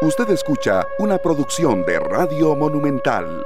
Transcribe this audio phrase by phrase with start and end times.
[0.00, 3.44] Usted escucha una producción de Radio Monumental.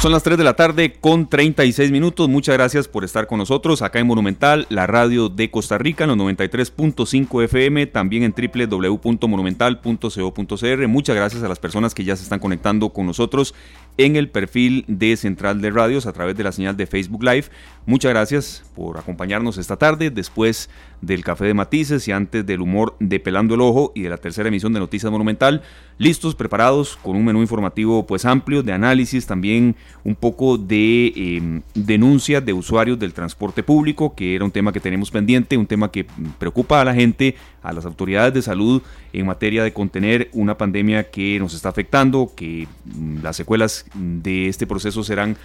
[0.00, 2.26] Son las 3 de la tarde con 36 minutos.
[2.28, 6.10] Muchas gracias por estar con nosotros acá en Monumental, la radio de Costa Rica en
[6.10, 10.88] los 93.5 FM, también en www.monumental.co.cr.
[10.88, 13.52] Muchas gracias a las personas que ya se están conectando con nosotros
[13.98, 17.46] en el perfil de Central de Radios a través de la señal de Facebook Live.
[17.86, 20.68] Muchas gracias por acompañarnos esta tarde después
[21.00, 24.16] del Café de Matices y antes del humor de Pelando el Ojo y de la
[24.16, 25.62] tercera emisión de Noticias Monumental.
[25.98, 31.62] Listos, preparados, con un menú informativo pues amplio, de análisis, también un poco de em,
[31.74, 35.90] denuncias de usuarios del transporte público, que era un tema que tenemos pendiente, un tema
[35.90, 36.06] que
[36.38, 38.82] preocupa a la gente, a las autoridades de salud
[39.12, 44.48] en materia de contener una pandemia que nos está afectando, que mm, las secuelas de
[44.48, 45.36] este proceso serán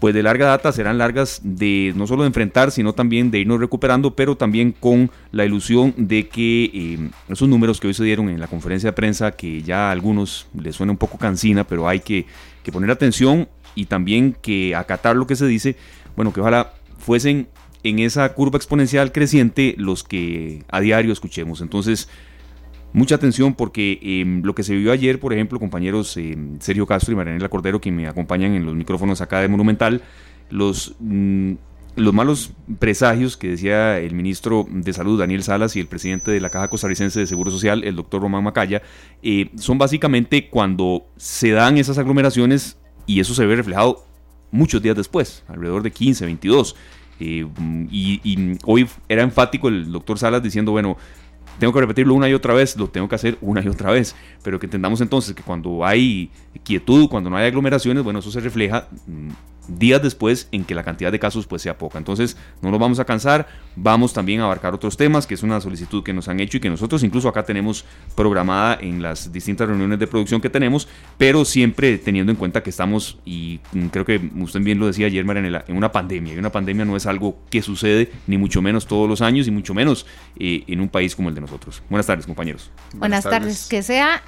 [0.00, 3.60] pues de larga data serán largas de no solo de enfrentar, sino también de irnos
[3.60, 8.28] recuperando, pero también con la ilusión de que eh, esos números que hoy se dieron
[8.28, 11.88] en la conferencia de prensa, que ya a algunos les suena un poco cansina, pero
[11.88, 12.26] hay que,
[12.62, 15.76] que poner atención y también que acatar lo que se dice,
[16.16, 17.48] bueno, que ojalá fuesen
[17.82, 21.60] en esa curva exponencial creciente los que a diario escuchemos.
[21.60, 22.08] Entonces,
[22.94, 27.12] mucha atención porque em, lo que se vio ayer, por ejemplo, compañeros em, Sergio Castro
[27.12, 30.00] y Marianela Cordero, que me acompañan en los micrófonos acá de Monumental,
[30.48, 31.54] los, mm,
[31.96, 36.40] los malos presagios que decía el ministro de Salud, Daniel Salas, y el presidente de
[36.40, 38.80] la Caja Costarricense de Seguro Social, el doctor Román Macaya,
[39.22, 44.06] eh, son básicamente cuando se dan esas aglomeraciones y eso se ve reflejado
[44.52, 46.76] muchos días después, alrededor de 15, 22.
[47.20, 47.46] Eh,
[47.90, 50.96] y, hoy era enfático el doctor Salas diciendo, bueno,
[51.58, 54.14] tengo que repetirlo una y otra vez, lo tengo que hacer una y otra vez,
[54.42, 56.30] pero que entendamos entonces que cuando hay
[56.62, 59.30] quietud, cuando no hay aglomeraciones, bueno, eso se refleja mm,
[59.68, 61.98] días después en que la cantidad de casos pues sea poca.
[61.98, 65.60] Entonces no nos vamos a cansar, vamos también a abarcar otros temas, que es una
[65.60, 67.84] solicitud que nos han hecho y que nosotros incluso acá tenemos
[68.14, 72.70] programada en las distintas reuniones de producción que tenemos, pero siempre teniendo en cuenta que
[72.70, 73.58] estamos, y
[73.90, 76.96] creo que usted bien lo decía ayer, Marianela, en una pandemia, y una pandemia no
[76.96, 80.06] es algo que sucede ni mucho menos todos los años y mucho menos
[80.38, 81.82] eh, en un país como el de nosotros.
[81.88, 82.70] Buenas tardes, compañeros.
[82.94, 83.66] Buenas, tardes.
[83.68, 84.22] Que sea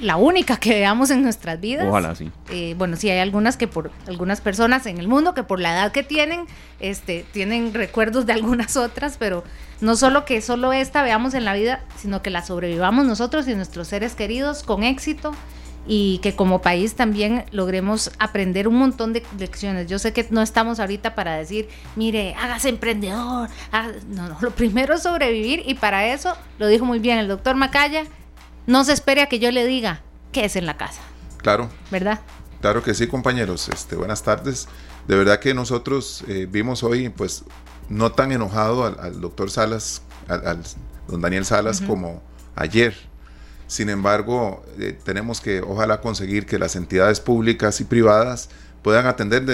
[0.00, 1.86] la única que veamos en nuestras vidas.
[1.88, 2.30] Ojalá, sí.
[2.50, 5.72] Eh, bueno, sí, hay algunas que por algunas personas en el mundo que por la
[5.72, 6.46] edad que tienen,
[6.80, 9.44] este, tienen recuerdos de algunas otras, pero
[9.80, 13.54] no solo que solo esta veamos en la vida, sino que la sobrevivamos nosotros y
[13.54, 15.32] nuestros seres queridos con éxito
[15.86, 19.86] y que como país también logremos aprender un montón de lecciones.
[19.86, 23.48] Yo sé que no estamos ahorita para decir, mire, hágase emprendedor.
[24.08, 27.56] No, no, lo primero es sobrevivir y para eso, lo dijo muy bien el doctor
[27.56, 28.04] Macaya,
[28.66, 31.00] no se espere a que yo le diga qué es en la casa.
[31.38, 31.70] Claro.
[31.90, 32.20] ¿Verdad?
[32.60, 33.68] Claro que sí, compañeros.
[33.68, 34.68] Este, buenas tardes.
[35.08, 37.44] De verdad que nosotros eh, vimos hoy, pues,
[37.88, 40.62] no tan enojado al, doctor Salas, al,
[41.08, 42.22] don Daniel Salas, como
[42.54, 42.94] ayer.
[43.66, 48.50] Sin embargo, eh, tenemos que, ojalá, conseguir que las entidades públicas y privadas
[48.82, 49.44] puedan atender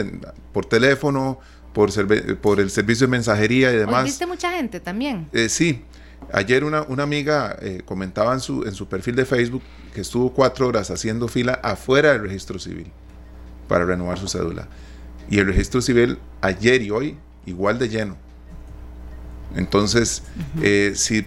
[0.52, 1.38] por teléfono,
[1.72, 1.90] por,
[2.38, 4.04] por el servicio de mensajería y demás.
[4.04, 5.28] ¿Viste mucha gente también?
[5.32, 5.84] Eh, sí,
[6.32, 9.62] Ayer una, una amiga eh, comentaba en su, en su perfil de Facebook
[9.94, 12.91] que estuvo cuatro horas haciendo fila afuera del registro civil
[13.69, 14.69] para renovar su cédula.
[15.31, 17.16] Y el registro civil ayer y hoy
[17.47, 18.16] igual de lleno.
[19.54, 20.22] Entonces,
[20.62, 21.27] eh, si,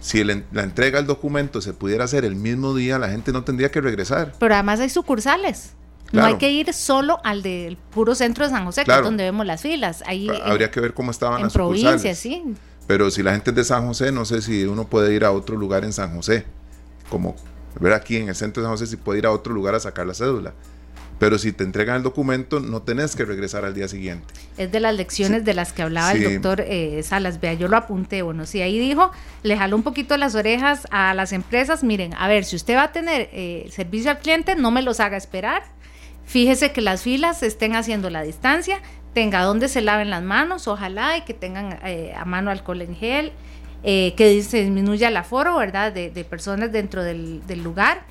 [0.00, 3.70] si la entrega del documento se pudiera hacer el mismo día, la gente no tendría
[3.70, 4.32] que regresar.
[4.38, 5.74] Pero además hay sucursales.
[6.12, 9.24] No hay que ir solo al del puro centro de San José, que es donde
[9.24, 10.02] vemos las filas.
[10.06, 12.42] Ahí Habría que ver cómo estaban en las provincias, sí.
[12.88, 15.30] Pero si la gente es de San José, no sé si uno puede ir a
[15.30, 16.46] otro lugar en San José.
[17.10, 17.36] Como
[17.78, 19.80] ver aquí en el centro de San José si puede ir a otro lugar a
[19.80, 20.54] sacar la cédula.
[21.18, 24.32] Pero si te entregan el documento, no tenés que regresar al día siguiente.
[24.56, 27.40] Es de las lecciones de las que hablaba el doctor eh, Salas.
[27.40, 28.22] Vea, yo lo apunté.
[28.22, 29.10] Bueno, si ahí dijo,
[29.42, 31.84] le jaló un poquito las orejas a las empresas.
[31.84, 35.00] Miren, a ver, si usted va a tener eh, servicio al cliente, no me los
[35.00, 35.64] haga esperar.
[36.24, 38.80] Fíjese que las filas estén haciendo la distancia
[39.12, 42.94] tenga donde se laven las manos, ojalá, y que tengan eh, a mano alcohol en
[42.94, 43.32] gel,
[43.84, 48.02] eh, que se disminuya el aforo, ¿verdad?, de, personas dentro del, lugar,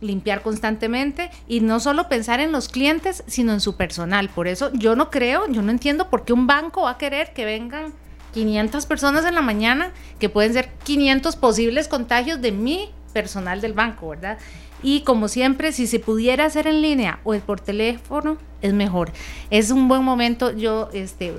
[0.00, 4.28] limpiar constantemente y no solo pensar en los clientes, sino en su personal.
[4.28, 7.32] Por eso yo no creo, yo no entiendo por qué un banco va a querer
[7.32, 7.92] que vengan
[8.34, 13.72] 500 personas en la mañana, que pueden ser 500 posibles contagios de mi personal del
[13.72, 14.38] banco, ¿verdad?
[14.82, 19.12] Y como siempre, si se pudiera hacer en línea o por teléfono, es mejor.
[19.50, 20.52] Es un buen momento.
[20.52, 21.34] Yo, este,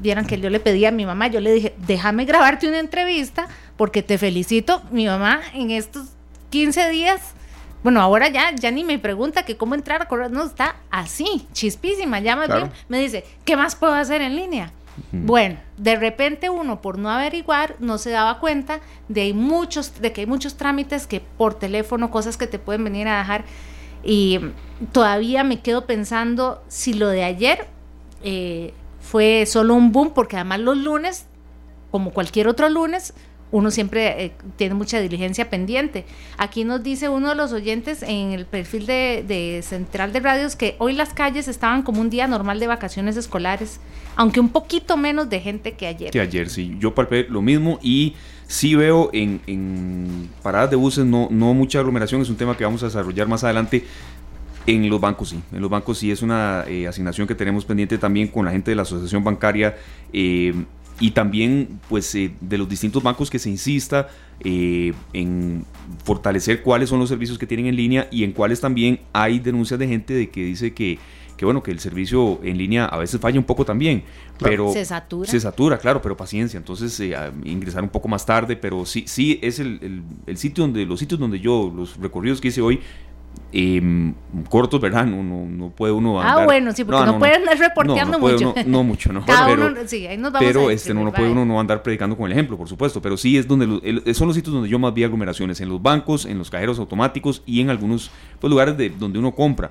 [0.00, 3.48] vieran que yo le pedí a mi mamá, yo le dije, déjame grabarte una entrevista
[3.76, 4.82] porque te felicito.
[4.90, 6.08] Mi mamá en estos
[6.50, 7.20] 15 días,
[7.82, 11.46] bueno, ahora ya, ya ni me pregunta que cómo entrar a correr, no, está así,
[11.52, 14.72] chispísima, ya más bien me dice, ¿qué más puedo hacer en línea?
[15.22, 20.22] Bueno, de repente uno por no averiguar no se daba cuenta de, muchos, de que
[20.22, 23.44] hay muchos trámites que por teléfono, cosas que te pueden venir a dejar.
[24.02, 24.40] Y
[24.92, 27.66] todavía me quedo pensando si lo de ayer
[28.22, 31.26] eh, fue solo un boom, porque además los lunes,
[31.90, 33.14] como cualquier otro lunes,
[33.54, 36.04] uno siempre eh, tiene mucha diligencia pendiente.
[36.38, 40.74] Aquí nos dice uno de los oyentes en el perfil de, Central de Radios que
[40.78, 43.78] hoy las calles estaban como un día normal de vacaciones escolares,
[44.16, 46.10] aunque un poquito menos de gente que ayer.
[46.10, 46.76] Que ayer, sí.
[46.80, 48.16] Yo palpé lo mismo y
[48.48, 52.82] sí veo en, paradas de buses no, no mucha aglomeración, es un tema que vamos
[52.82, 53.84] a desarrollar más adelante.
[54.66, 57.98] En los bancos sí, en los bancos sí es una eh, asignación que tenemos pendiente
[57.98, 59.76] también con la gente de la Asociación Bancaria.
[60.12, 60.54] Eh,
[61.00, 64.08] y también pues eh, de los distintos bancos que se insista
[64.40, 65.64] eh, en
[66.04, 69.78] fortalecer cuáles son los servicios que tienen en línea y en cuáles también hay denuncias
[69.78, 70.98] de gente de que dice que,
[71.36, 74.04] que bueno que el servicio en línea a veces falla un poco también
[74.38, 75.28] pero se satura.
[75.28, 76.58] se satura claro pero paciencia.
[76.58, 80.62] Entonces eh, ingresar un poco más tarde pero sí sí es el, el, el, sitio
[80.62, 82.80] donde los sitios donde yo los recorridos que hice hoy
[83.56, 84.12] eh,
[84.48, 85.06] cortos, ¿verdad?
[85.06, 86.42] No, no, puede uno ah, andar...
[86.42, 88.52] Ah, bueno, sí, porque no, puede andar reporteando mucho.
[88.66, 89.24] no, mucho, no.
[89.46, 92.32] pero, sí, ahí nos vamos pero este, no puede uno no andar predicando con el
[92.32, 93.00] ejemplo, por supuesto.
[93.00, 93.66] Pero sí es donde
[94.14, 97.42] son los sitios donde yo más vi aglomeraciones, en los bancos, en los cajeros automáticos
[97.46, 98.10] y en algunos
[98.40, 99.70] pues, lugares de, donde uno compra.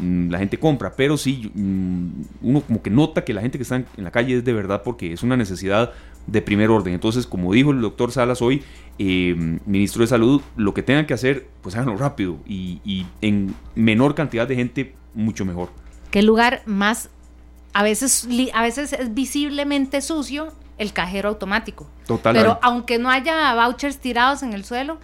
[0.00, 2.06] Mm, la gente compra, pero sí mm,
[2.42, 4.82] uno como que nota que la gente que está en la calle es de verdad
[4.82, 5.92] porque es una necesidad
[6.26, 6.94] de primer orden.
[6.94, 8.62] Entonces, como dijo el doctor Salas hoy,
[9.02, 14.14] eh, ministro de Salud, lo que tengan que hacer, pues háganlo rápido y, en menor
[14.14, 15.70] cantidad de gente, mucho mejor.
[16.10, 17.08] ¿Qué lugar más,
[17.72, 21.88] a veces, a veces es visiblemente sucio el cajero automático?
[22.06, 22.36] Total.
[22.36, 24.98] Pero aunque no haya vouchers tirados en el suelo,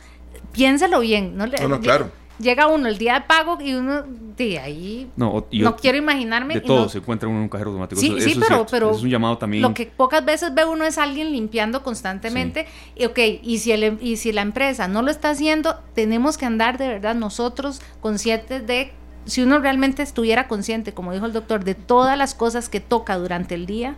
[0.53, 1.35] piénselo bien.
[1.35, 4.05] No, no, no claro llega uno el día de pago y uno
[4.37, 5.47] de ahí no,
[5.81, 8.01] quiero imaginarme de todo se encuentra uno en un cajero automático.
[8.01, 9.63] Sí, sí pero, pero es un llamado también.
[9.63, 13.99] lo que pocas veces ve uno es alguien limpiando constantemente y ok y si el,
[14.01, 18.67] y si la empresa no lo está haciendo tenemos que andar de verdad nosotros conscientes
[18.67, 18.93] de
[19.25, 23.17] si uno realmente estuviera consciente como dijo el doctor de todas las cosas que toca
[23.17, 23.97] durante el día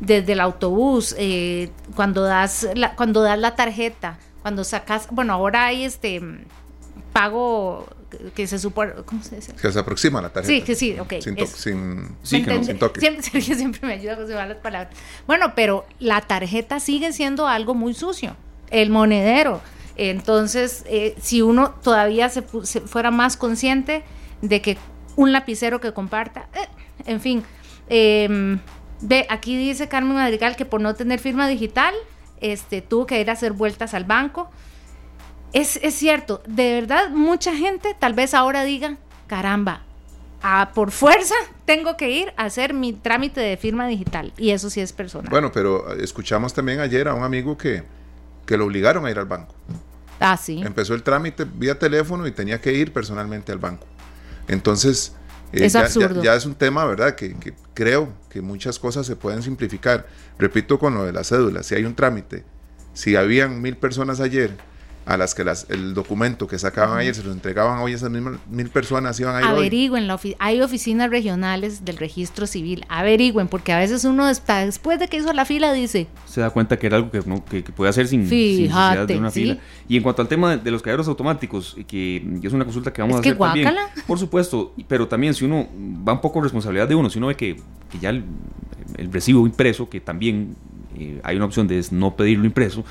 [0.00, 5.66] desde el autobús eh, cuando das la, cuando das la tarjeta cuando sacas bueno ahora
[5.66, 6.20] hay este
[7.16, 7.88] pago
[8.34, 9.54] que se supone, ¿cómo se dice?
[9.54, 10.54] Que se aproxima la tarjeta.
[10.54, 11.14] Sí, que sí, ok.
[11.20, 13.00] Sin, to sin, sí, que no, sin toque.
[13.00, 14.94] Siempre, Sergio siempre me ayuda a conseguir las palabras.
[15.26, 18.36] Bueno, pero la tarjeta sigue siendo algo muy sucio.
[18.70, 19.62] El monedero.
[19.96, 24.02] Entonces, eh, si uno todavía se, fuera más consciente
[24.42, 24.76] de que
[25.16, 26.68] un lapicero que comparta, eh,
[27.06, 27.44] en fin.
[27.88, 28.58] Eh,
[29.00, 31.94] ve, aquí dice Carmen Madrigal que por no tener firma digital,
[32.42, 34.50] este, tuvo que ir a hacer vueltas al banco
[35.52, 38.96] es, cierto, de verdad mucha gente tal vez ahora diga,
[39.26, 39.82] caramba,
[40.42, 41.34] a, por fuerza
[41.64, 45.30] tengo que ir a hacer mi trámite de firma digital y eso sí es personal.
[45.30, 47.84] Bueno, pero escuchamos también ayer a un amigo que,
[48.44, 49.54] que lo obligaron a ir al banco.
[50.20, 50.62] Ah, sí.
[50.64, 53.86] Empezó el trámite vía teléfono y tenía que ir personalmente al banco.
[54.48, 55.14] Entonces,
[55.52, 55.88] eh, ya,
[56.22, 57.14] ya, es un tema, ¿verdad?
[57.14, 60.06] Que, que, creo que muchas cosas se pueden simplificar.
[60.38, 62.44] Repito con lo de la cédula, si hay un trámite,
[62.94, 64.56] si habían mil personas ayer
[65.06, 68.40] a las que las, el documento que sacaban ayer se los entregaban hoy esas mismas
[68.50, 73.72] mil personas iban a ir averigüen la hay oficinas regionales del registro civil averigüen porque
[73.72, 76.96] a veces uno después de que hizo la fila dice se da cuenta que era
[76.96, 79.58] algo que, no, que, puede hacer sin, necesidad de una fila.
[79.88, 83.18] y en cuanto al tema de, los cajeros automáticos que, es una consulta que vamos
[83.18, 83.74] a hacer también.
[84.08, 85.68] por supuesto pero también si uno
[86.06, 87.54] va un poco responsabilidad de uno si uno ve que,
[87.92, 88.24] que ya el,
[89.12, 90.56] recibo impreso que también
[90.98, 92.84] eh, hay una opción de no pedirlo impreso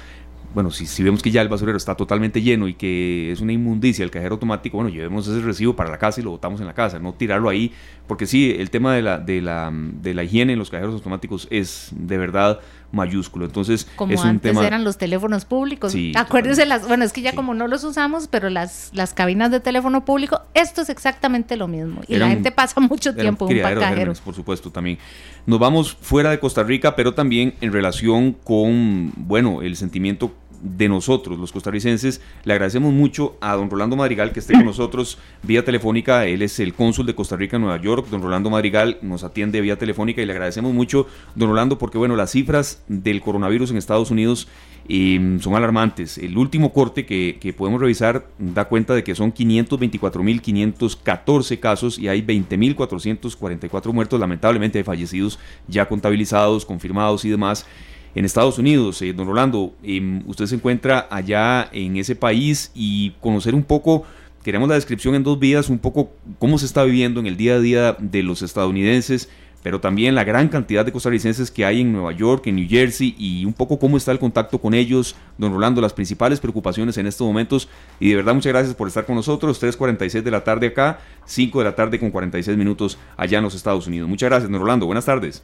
[0.56, 3.52] bueno, si, si, vemos que ya el basurero está totalmente lleno y que es una
[3.52, 6.66] inmundicia el cajero automático, bueno, llevemos ese recibo para la casa y lo botamos en
[6.66, 7.74] la casa, no tirarlo ahí,
[8.08, 11.50] porque sí, el tema de la, de la, de la higiene en los cajeros automáticos
[11.52, 12.62] es de verdad
[12.94, 13.46] mayúsculo.
[13.46, 15.92] Entonces, como es un antes eran los teléfonos públicos.
[15.92, 19.52] Sí, Acuérdense las, bueno, es que ya como no los usamos, pero las, las cabinas
[19.52, 22.02] de teléfono público, esto es exactamente lo mismo.
[22.08, 24.14] Y la gente pasa mucho tiempo en un cajero.
[24.24, 24.98] Por supuesto, también.
[25.46, 30.90] Nos vamos fuera de Costa Rica, pero también en relación con, bueno, el sentimiento de
[30.90, 32.22] nosotros, los costarricenses.
[32.44, 36.26] Le agradecemos mucho a don Rolando Madrigal que esté con nosotros vía telefónica.
[36.26, 38.08] Él es el cónsul de Costa Rica en Nueva York.
[38.10, 42.16] Don Rolando Madrigal nos atiende vía telefónica y le agradecemos mucho, don Rolando, porque bueno,
[42.16, 44.48] las cifras del coronavirus en Estados Unidos
[44.88, 46.18] em, son alarmantes.
[46.18, 52.08] El último corte que, que podemos revisar da cuenta de que son 524.514 casos y
[52.08, 57.66] hay 20.444 muertos, lamentablemente fallecidos ya contabilizados, confirmados y demás
[58.15, 59.01] en Estados Unidos.
[59.01, 64.03] Eh, don Rolando, em, usted se encuentra allá en ese país y conocer un poco,
[64.43, 67.55] queremos la descripción en dos vías, un poco cómo se está viviendo en el día
[67.55, 69.29] a día de los estadounidenses
[69.65, 73.15] pero también la gran cantidad de costarricenses que hay en Nueva York, en New Jersey
[73.17, 77.07] y un poco cómo está el contacto con ellos, don Rolando, las principales preocupaciones en
[77.07, 77.67] estos momentos.
[78.00, 79.60] Y de verdad muchas gracias por estar con nosotros.
[79.60, 83.55] 3.46 de la tarde acá, 5 de la tarde con 46 minutos allá en los
[83.55, 84.07] Estados Unidos.
[84.07, 84.86] Muchas gracias, don Rolando.
[84.86, 85.43] Buenas tardes.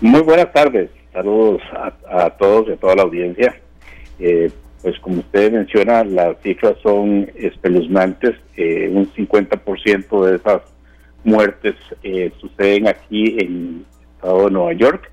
[0.00, 0.90] Muy buenas tardes.
[1.12, 1.60] Saludos
[2.08, 3.54] a, todos y a toda la audiencia.
[4.18, 4.50] Eh,
[4.82, 8.36] pues como usted menciona, las cifras son espeluznantes.
[8.56, 10.62] Eh, un 50% de esas
[11.24, 13.84] muertes eh, suceden aquí en el
[14.16, 15.10] estado de Nueva York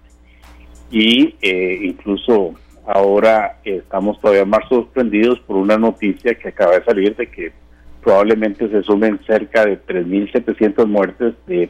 [0.89, 2.53] y eh, incluso
[2.85, 7.51] ahora estamos todavía más sorprendidos por una noticia que acaba de salir de que
[8.01, 11.69] probablemente se sumen cerca de 3.700 muertes de,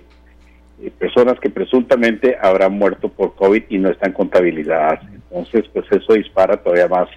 [0.99, 4.99] personas que presuntamente habrán muerto por COVID y no están contabilizadas.
[5.11, 7.09] Entonces, pues eso dispara todavía más,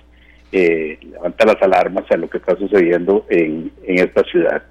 [0.52, 4.62] eh, levanta las alarmas a lo que está sucediendo en, en esta ciudad.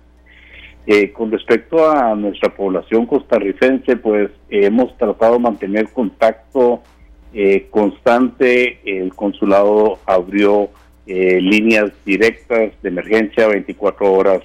[0.92, 6.82] Eh, con respecto a nuestra población costarricense, pues hemos tratado de mantener contacto
[7.32, 8.80] eh, constante.
[8.84, 10.72] El consulado abrió
[11.06, 14.42] eh, líneas directas de emergencia 24 horas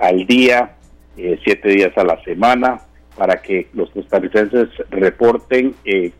[0.00, 0.76] al día,
[1.16, 2.80] 7 días a la semana,
[3.16, 5.74] para que los costarricenses reporten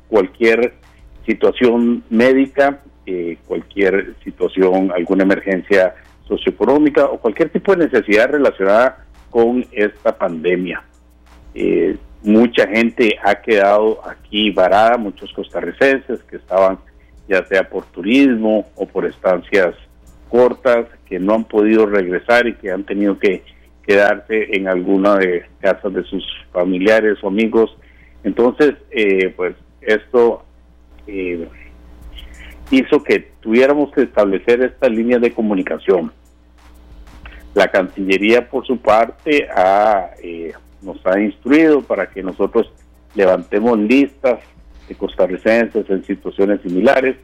[0.09, 0.75] cualquier
[1.27, 2.81] situación médica,
[3.47, 5.95] cualquier situación, alguna emergencia
[6.27, 10.83] socioeconómica o cualquier tipo de necesidad relacionada con esta pandemia.
[11.55, 16.79] Eh, mucha gente ha quedado aquí varada, muchos costarricenses que estaban
[17.29, 19.75] ya sea por turismo o por estancias
[20.29, 23.43] cortas, que no han podido regresar y que han tenido que
[23.87, 27.77] quedarse en alguna de casas de sus familiares o amigos.
[28.25, 30.45] Entonces, eh, pues esto
[31.07, 31.49] eh,
[32.71, 36.13] hizo que tuviéramos que establecer esta línea de comunicación.
[37.55, 39.47] La Cancillería, por su parte,
[40.23, 42.73] eh, nos ha instruido para que nosotros
[43.15, 44.41] levantemos listas
[44.89, 47.17] de costarricenses en situaciones similares.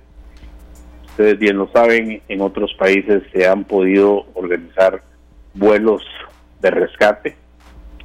[1.06, 5.02] Ustedes bien lo saben, en otros países se han podido organizar
[5.54, 6.02] vuelos
[6.60, 7.36] de rescate,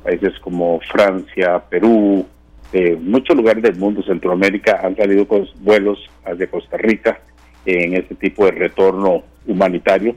[0.04, 2.26] países como Francia, Perú,
[2.72, 7.20] de muchos lugares del mundo, Centroamérica, han salido con vuelos hacia Costa Rica
[7.66, 10.16] en este tipo de retorno humanitario.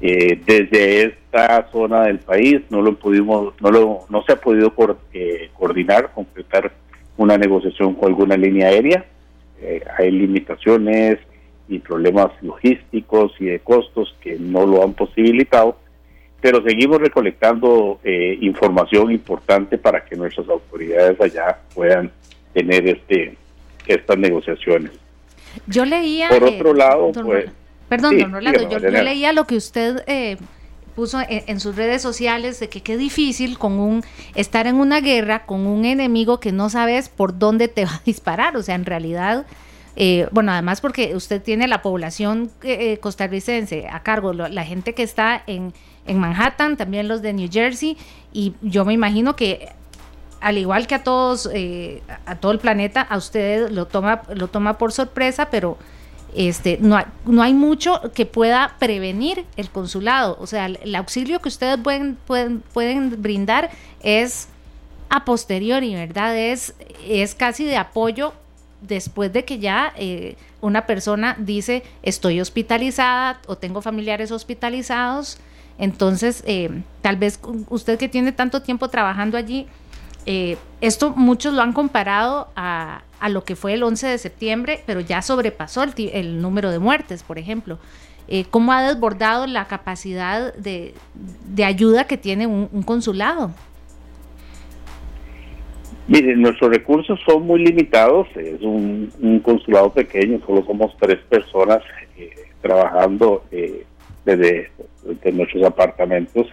[0.00, 4.74] Eh, desde esta zona del país no lo pudimos, no lo, no se ha podido
[5.14, 6.72] eh, coordinar, completar
[7.16, 9.06] una negociación con alguna línea aérea.
[9.60, 11.18] Eh, hay limitaciones
[11.68, 15.78] y problemas logísticos y de costos que no lo han posibilitado,
[16.40, 18.00] pero seguimos recolectando
[18.40, 22.10] información importante para que nuestras autoridades allá puedan
[22.52, 23.36] tener este
[23.86, 24.92] estas negociaciones.
[25.66, 26.28] Yo leía.
[26.28, 27.50] Por otro lado, pues
[27.88, 30.38] Perdón, don Rolando, yo, leía lo que usted eh,
[30.96, 34.02] puso en, sus redes sociales de que qué difícil con un
[34.34, 38.02] estar en una guerra con un enemigo que no sabes por dónde te va a
[38.04, 38.56] disparar.
[38.56, 39.46] O sea, en realidad,
[39.94, 45.04] eh, bueno, además porque usted tiene la población eh, costarricense a cargo, la gente que
[45.04, 45.72] está en,
[46.06, 47.96] en Manhattan, también los de New Jersey,
[48.32, 49.68] y yo me imagino que
[50.40, 51.48] al igual que a todos,
[52.26, 55.78] a todo el planeta, a usted lo toma, lo toma por sorpresa, pero
[56.36, 60.36] este, no, hay, no hay mucho que pueda prevenir el consulado.
[60.38, 63.70] O sea, el, auxilio que ustedes pueden, pueden, pueden brindar
[64.02, 64.48] es
[65.08, 66.36] a posteriori, ¿verdad?
[66.36, 66.74] Es,
[67.08, 68.34] es casi de apoyo
[68.82, 75.38] después de que ya eh, una persona dice estoy hospitalizada o tengo familiares hospitalizados.
[75.78, 76.70] Entonces, eh,
[77.02, 79.66] tal vez usted que tiene tanto tiempo trabajando allí,
[80.26, 84.80] eh, esto muchos lo han comparado a, a, lo que fue el 11 de septiembre,
[84.84, 87.78] pero ya sobrepasó el, número de muertes, por ejemplo.
[88.26, 90.94] Eh, ¿Cómo ha desbordado la capacidad de,
[91.64, 93.52] ayuda que tiene un, consulado?
[96.08, 101.82] Mire, nuestros recursos son muy limitados, es un, consulado pequeño, solo somos tres personas
[102.16, 102.30] eh,
[102.62, 103.44] trabajando
[104.26, 104.70] desde,
[105.32, 106.48] nuestros apartamentos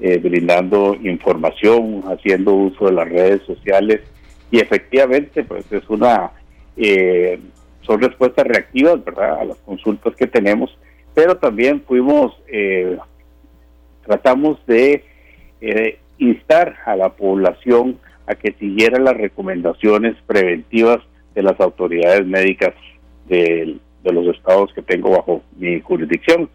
[0.00, 4.00] eh, brindando información, haciendo uso de las redes sociales.
[4.50, 6.32] Y efectivamente pues es una
[6.76, 7.38] eh,
[7.82, 10.76] son respuestas reactivas verdad a las consultas que tenemos.
[11.14, 12.98] Pero también fuimos eh,
[14.04, 15.04] tratamos de
[16.18, 20.98] instar a la población a que siguiera las recomendaciones preventivas
[21.34, 22.74] de las autoridades médicas
[23.28, 26.48] de los estados que tengo bajo mi jurisdicción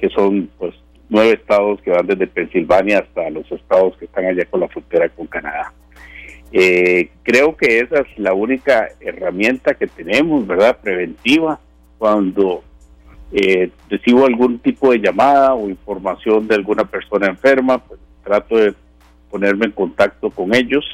[0.00, 0.74] que son pues
[1.10, 5.08] nueve estados que van desde Pensilvania hasta los estados que están allá con la frontera
[5.10, 5.74] con Canadá.
[6.52, 10.78] Eh, creo que esa es la única herramienta que tenemos, ¿verdad?
[10.82, 11.60] Preventiva,
[11.98, 12.64] cuando
[13.32, 18.74] eh, recibo algún tipo de llamada o información de alguna persona enferma, pues trato de
[19.30, 20.84] ponerme en contacto con ellos.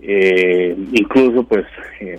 [0.00, 1.64] Eh, incluso pues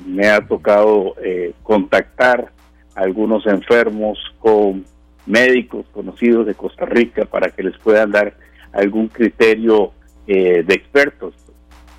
[0.07, 1.15] me ha tocado
[1.61, 2.51] contactar
[2.95, 4.83] a algunos enfermos con
[5.25, 8.35] médicos conocidos de Costa Rica para que les puedan dar
[8.73, 9.91] algún criterio
[10.27, 11.33] de expertos.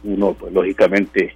[0.03, 1.35] Uno pues lógicamente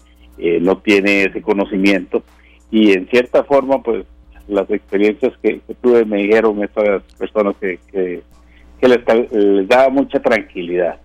[0.60, 2.22] no tiene ese conocimiento
[2.70, 4.04] y en cierta forma pues
[4.48, 10.98] las experiencias que, tuve me dijeron estas personas que, que, les, les daba mucha tranquilidad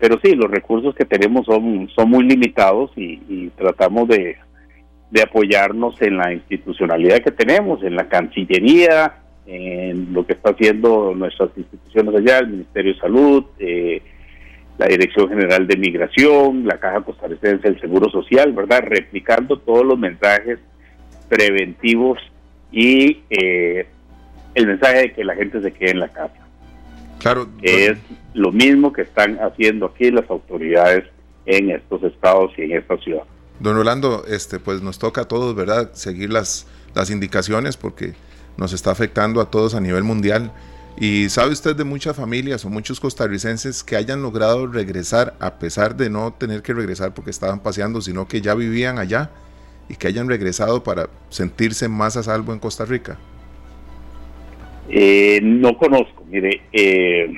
[0.00, 4.38] pero sí, los recursos que tenemos son, son muy limitados y, tratamos de,
[5.22, 9.16] apoyarnos en la institucionalidad que tenemos, en la Cancillería,
[9.50, 14.00] en lo que está haciendo nuestras instituciones allá, el Ministerio de Salud, eh,
[14.78, 18.84] la Dirección General de Migración, la Caja Costarricense del Seguro Social, ¿verdad?
[18.86, 20.60] Replicando todos los mensajes
[21.28, 22.18] preventivos
[22.70, 23.86] y eh,
[24.54, 26.34] el mensaje de que la gente se quede en la casa.
[27.18, 27.48] Claro.
[27.60, 27.98] es
[28.32, 31.04] lo mismo que están haciendo aquí las autoridades
[31.44, 33.24] en estos estados y en esta ciudad.
[33.58, 38.14] Don Orlando, este, pues nos toca a todos, ¿verdad?, seguir las, las indicaciones porque
[38.56, 40.52] nos está afectando a todos a nivel mundial.
[40.98, 45.96] Y sabe usted de muchas familias o muchos costarricenses que hayan logrado regresar a pesar
[45.96, 49.30] de no tener que regresar porque estaban paseando, sino que ya vivían allá
[49.88, 53.18] y que hayan regresado para sentirse más a salvo en Costa Rica.
[54.88, 57.32] Eh, no conozco, mire, eh,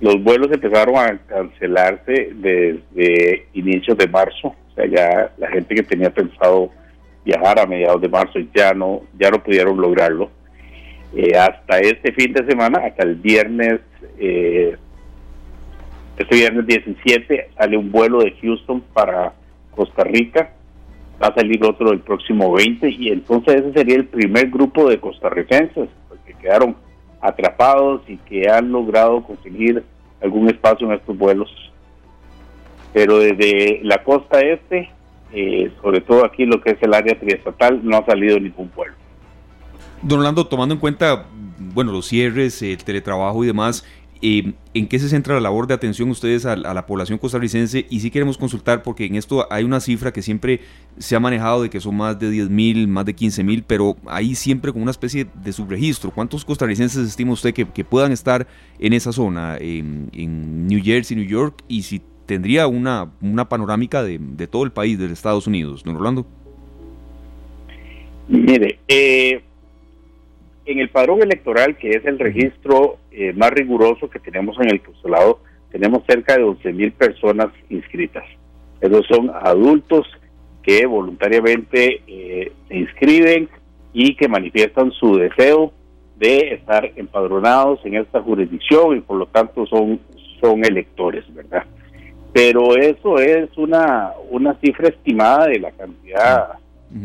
[0.00, 5.82] los vuelos empezaron a cancelarse desde inicios de marzo, o sea, ya la gente que
[5.82, 6.70] tenía pensado
[7.28, 10.30] viajar a mediados de marzo ya no, ya no pudieron lograrlo.
[11.14, 13.80] Eh, hasta este fin de semana, hasta el viernes,
[16.18, 19.32] este viernes 17, sale un vuelo de Houston para
[19.74, 20.52] Costa Rica,
[21.22, 24.98] va a salir otro el próximo 20 y entonces ese sería el primer grupo de
[24.98, 25.88] costarricenses
[26.38, 26.76] quedaron
[27.20, 29.84] atrapados y que han logrado conseguir
[30.22, 31.50] algún espacio en estos vuelos.
[32.92, 34.90] Pero desde la costa este,
[35.32, 38.94] eh, sobre todo aquí lo que es el área triestatal, no ha salido ningún vuelo.
[40.02, 41.26] Don Orlando, tomando en cuenta,
[41.58, 43.84] bueno, los cierres, el teletrabajo y demás,
[44.20, 47.86] ¿En qué se centra la labor de atención ustedes a, la población costarricense?
[47.88, 50.60] Y sí queremos consultar, porque en esto hay una cifra que siempre
[50.98, 53.96] se ha manejado de que son más de 10 mil, más de 15 mil, pero
[54.06, 56.10] ahí siempre con una especie de subregistro.
[56.10, 58.48] ¿Cuántos costarricenses estima usted que, puedan estar
[58.80, 61.62] en esa zona, en, New Jersey, New York?
[61.68, 66.26] Y si tendría una, una panorámica de, todo el país, de Estados Unidos, don Orlando.
[68.28, 69.40] Mire, eh,
[70.66, 74.82] en el padrón electoral, que es el registro eh, más riguroso que tenemos en el
[74.82, 75.40] consulado,
[75.72, 78.24] tenemos cerca de 11 mil personas inscritas.
[78.82, 80.06] Esos son adultos
[80.62, 83.48] que voluntariamente eh, se inscriben
[83.94, 85.72] y que manifiestan su deseo
[86.18, 89.98] de estar empadronados en esta jurisdicción y por lo tanto son,
[90.42, 91.64] son electores, ¿verdad?
[92.32, 96.58] Pero eso es una, una cifra estimada de la cantidad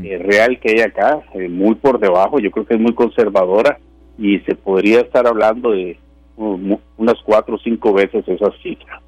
[0.03, 3.79] eh, real que hay acá, muy por debajo, yo creo que es muy conservadora
[4.17, 5.97] y se podría estar hablando de
[6.37, 9.01] unas cuatro o cinco veces esa cifra.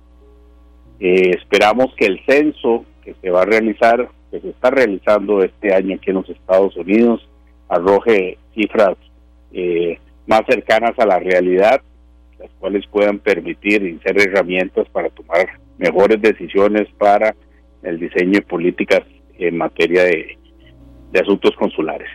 [1.00, 5.74] Eh, esperamos que el censo que se va a realizar, que se está realizando este
[5.74, 7.28] año aquí en los Estados Unidos,
[7.70, 8.98] arroje cifras
[9.54, 11.82] eh, más cercanas a la realidad,
[12.40, 17.36] las cuales puedan permitir y ser herramientas para tomar mejores decisiones para
[17.84, 19.02] el diseño de políticas
[19.38, 20.38] en materia de,
[21.22, 22.10] asuntos consulares.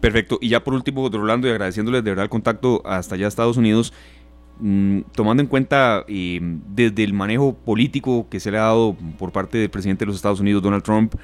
[0.00, 0.38] Perfecto.
[0.40, 3.92] Y ya por último, Rolando, y agradeciéndoles de verdad el contacto hasta allá Estados Unidos,
[4.60, 9.32] mm, tomando en cuenta eh, desde el manejo político que se le ha dado por
[9.32, 11.14] parte del presidente de los Estados Unidos, Donald Trump,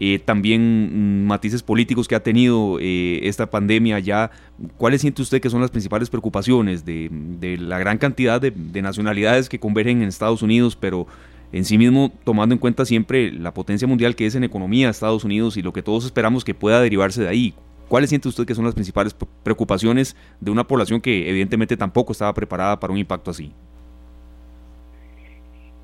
[0.00, 4.30] eh, también mm, matices políticos que ha tenido eh, esta pandemia ya,
[4.76, 7.10] ¿cuáles siente usted que son las principales preocupaciones de,
[7.58, 11.08] la gran cantidad de, de, nacionalidades que convergen en Estados Unidos, pero
[11.50, 15.24] en sí mismo tomando en cuenta siempre la potencia mundial que es en economía Estados
[15.24, 17.54] Unidos y lo que todos esperamos que pueda derivarse de ahí?
[17.88, 22.32] ¿Cuáles siente usted que son las principales preocupaciones de una población que evidentemente tampoco estaba
[22.34, 23.52] preparada para un impacto así?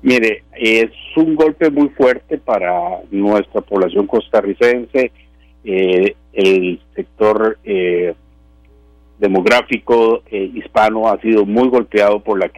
[0.01, 5.11] Mire, es un golpe muy fuerte para nuestra población costarricense.
[5.63, 8.13] Eh, el sector eh,
[9.17, 12.51] demográfico eh, hispano ha sido muy golpeado por la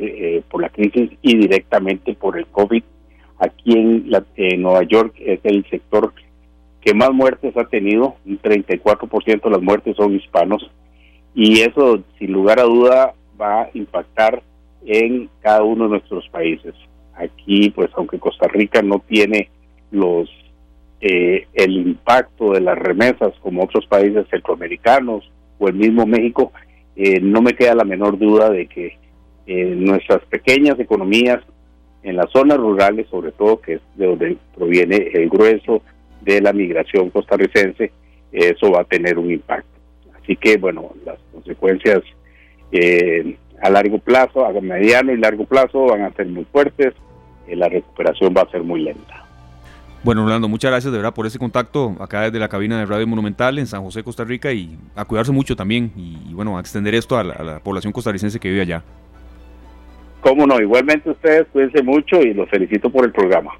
[0.49, 2.83] por la crisis y directamente por el COVID.
[3.39, 6.11] Aquí en, en Nueva York es el sector
[6.81, 10.71] que más muertes ha tenido, un 34% de las muertes son hispanos,
[11.35, 14.41] y eso sin lugar a duda va a impactar
[14.85, 16.73] en cada uno de nuestros países.
[17.17, 19.49] Aquí, pues aunque Costa Rica no tiene
[19.91, 20.29] los
[20.99, 26.51] eh, el impacto de las remesas como otros países centroamericanos o el mismo México,
[26.95, 28.97] eh, no me queda la menor duda de que
[29.45, 31.43] eh, nuestras pequeñas economías
[32.03, 35.81] en las zonas rurales, sobre todo, que es de donde proviene el grueso
[36.21, 37.91] de la migración costarricense,
[38.31, 39.69] eso va a tener un impacto.
[40.21, 42.01] Así que, bueno, las consecuencias
[42.71, 46.93] eh, a largo plazo, a mediano y largo plazo van a ser muy fuertes,
[47.55, 49.27] la recuperación va a ser muy lenta.
[50.03, 53.07] Bueno, Orlando, muchas gracias de verdad por ese contacto acá desde la cabina de Radio
[53.07, 56.93] Monumental en San José, Costa Rica y a cuidarse mucho también y, bueno, a extender
[56.95, 58.83] esto a la, población costarricense que vive allá.
[60.21, 63.51] Cómo no, igualmente ustedes cuídense mucho y los felicito por el programa.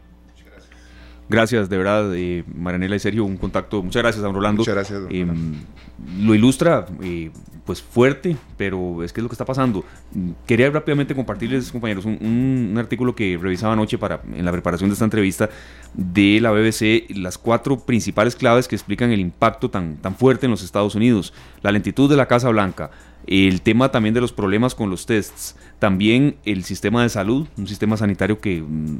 [1.29, 3.83] Gracias, de verdad, eh, Marianela y Sergio, un contacto.
[3.83, 4.61] Muchas gracias, don Rolando.
[4.61, 5.01] Muchas gracias.
[5.09, 5.27] Eh,
[6.19, 7.31] lo ilustra, eh,
[7.65, 9.83] pues fuerte, pero es que es lo que está pasando.
[10.45, 15.03] Quería rápidamente compartirles, compañeros, un, artículo que revisaba anoche para, en la preparación de esta
[15.03, 15.49] entrevista
[15.93, 20.51] de la BBC, las cuatro principales claves que explican el impacto tan, tan fuerte en
[20.51, 21.33] los Estados Unidos.
[21.61, 22.89] La lentitud de la Casa Blanca,
[23.25, 27.67] el tema también de los problemas con los tests, también el sistema de salud, un
[27.67, 28.99] sistema sanitario que mm,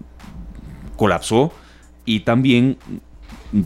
[0.98, 1.54] colapsó
[2.08, 2.78] y también,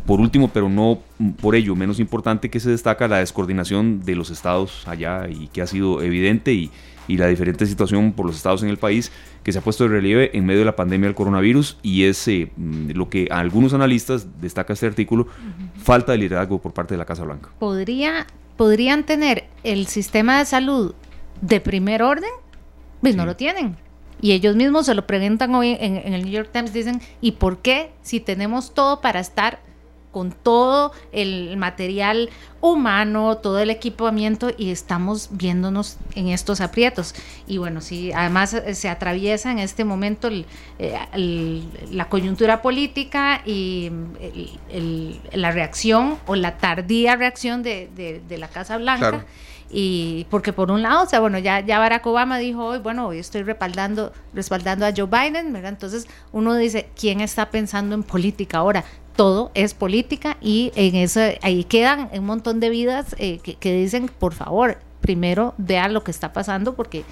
[0.06, 1.00] por último, pero no
[1.42, 5.62] por ello menos importante, que se destaca la descoordinación de los estados allá y que
[5.62, 6.72] ha sido evidente y,
[7.08, 9.12] la diferente situación por los estados en el país
[9.44, 12.26] que se ha puesto de relieve en medio de la pandemia del coronavirus y es
[12.30, 15.28] eh, lo que a algunos analistas destaca este artículo,
[15.84, 17.50] falta de liderazgo por parte de la Casa Blanca.
[17.60, 20.96] ¿Podría, ¿Podrían tener el sistema de salud
[21.42, 22.32] de primer orden?
[23.02, 23.76] Pues no lo tienen.
[24.22, 27.60] Y ellos mismos se lo preguntan hoy en, el New York Times, dicen, ¿y por
[27.60, 29.60] qué si tenemos todo para estar
[30.12, 32.30] con todo el material
[32.60, 37.16] humano, todo el equipamiento y estamos viéndonos en estos aprietos.
[37.48, 43.90] Y bueno, sí, además eh, se atraviesa en este momento eh, la coyuntura política y
[45.34, 49.26] la reacción o la tardía reacción de, la Casa Blanca
[49.74, 53.08] y porque por un lado, o sea, bueno, ya, ya Barack Obama dijo hoy, bueno,
[53.08, 55.70] hoy estoy respaldando, respaldando a Joe Biden, ¿verdad?
[55.72, 58.84] Entonces uno dice, ¿quién está pensando en política ahora?
[59.16, 64.10] Todo es política y en eso, ahí quedan un montón de vidas eh, que, dicen,
[64.20, 67.04] por favor, primero vean lo que está pasando porque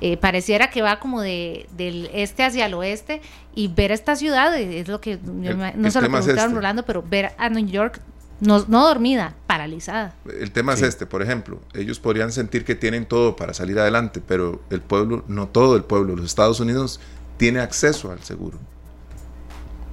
[0.00, 3.22] eh, pareciera que va como de, del este hacia el oeste
[3.54, 6.54] y ver esta ciudad es lo que no se lo preguntaron este.
[6.54, 8.00] Rolando, pero ver a New York
[8.40, 10.14] no, dormida, paralizada.
[10.40, 14.20] El tema es este, por ejemplo, ellos podrían sentir que tienen todo para salir adelante,
[14.26, 17.00] pero el pueblo, no todo el pueblo, los Estados Unidos
[17.36, 18.58] tiene acceso al seguro,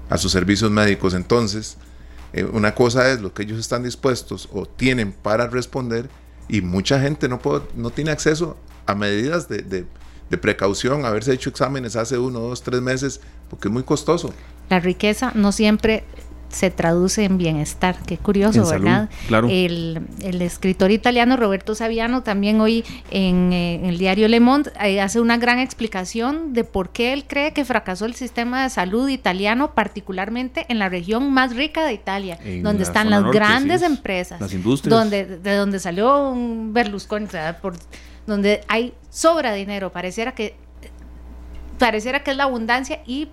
[0.09, 1.13] a sus servicios médicos.
[1.13, 1.77] Entonces,
[2.33, 6.09] eh, una cosa es lo que ellos están dispuestos o tienen para responder
[6.47, 7.39] y mucha gente no,
[7.75, 9.85] no tiene acceso a medidas de, de,
[10.29, 14.33] de precaución, haberse hecho exámenes hace uno, dos, tres meses, porque es muy costoso.
[14.69, 16.03] La riqueza no siempre
[16.51, 17.95] se traduce en bienestar.
[18.05, 19.09] Qué curioso, ¿verdad?
[19.49, 20.01] El,
[20.41, 25.37] escritor italiano Roberto Saviano también hoy en, eh, el diario Le Monde eh, hace una
[25.37, 30.65] gran explicación de por qué él cree que fracasó el sistema de salud italiano, particularmente
[30.69, 34.97] en la región más rica de Italia, donde están las grandes empresas, las industrias.
[34.97, 37.27] Donde, de donde salió un Berlusconi,
[37.61, 37.75] por,
[38.27, 40.55] donde hay sobra dinero, pareciera que
[41.77, 43.29] pareciera que es la abundancia y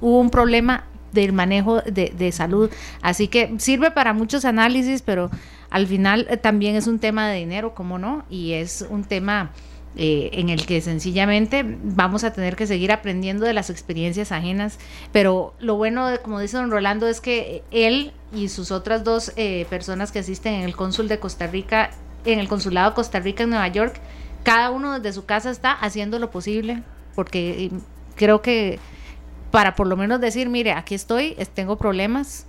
[0.00, 0.84] hubo un problema
[1.22, 2.70] del manejo de, salud.
[3.02, 5.30] Así que sirve para muchos análisis, pero
[5.70, 8.24] al final eh, también es un tema de dinero, ¿cómo no?
[8.30, 9.50] Y es un tema
[9.96, 14.78] eh, en el que sencillamente vamos a tener que seguir aprendiendo de las experiencias ajenas.
[15.12, 19.66] Pero lo bueno, como dice don Rolando, es que él y sus otras dos eh,
[19.70, 21.90] personas que asisten en el cónsul de Costa Rica,
[22.24, 24.00] en el consulado de Costa Rica en Nueva York,
[24.42, 26.82] cada uno desde su casa está haciendo lo posible,
[27.14, 27.70] porque
[28.14, 28.78] creo que
[29.50, 32.46] para por lo menos decir, mire, aquí estoy, tengo problemas.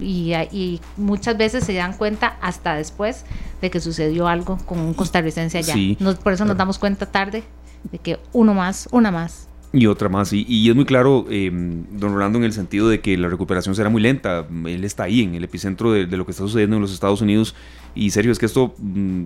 [0.00, 3.24] Y, muchas veces se dan cuenta hasta después
[3.62, 5.74] de que sucedió algo con un costarricense allá.
[6.22, 7.44] por eso nos damos cuenta tarde
[7.90, 9.48] de que uno más, una más.
[9.72, 13.16] Y otra más, y, es muy claro, em, don Rolando, en el sentido de que
[13.16, 14.44] la recuperación será muy lenta.
[14.66, 17.54] Él está ahí, en el epicentro de, lo que está sucediendo en los Estados Unidos.
[17.94, 19.24] Y serio, es que esto mm,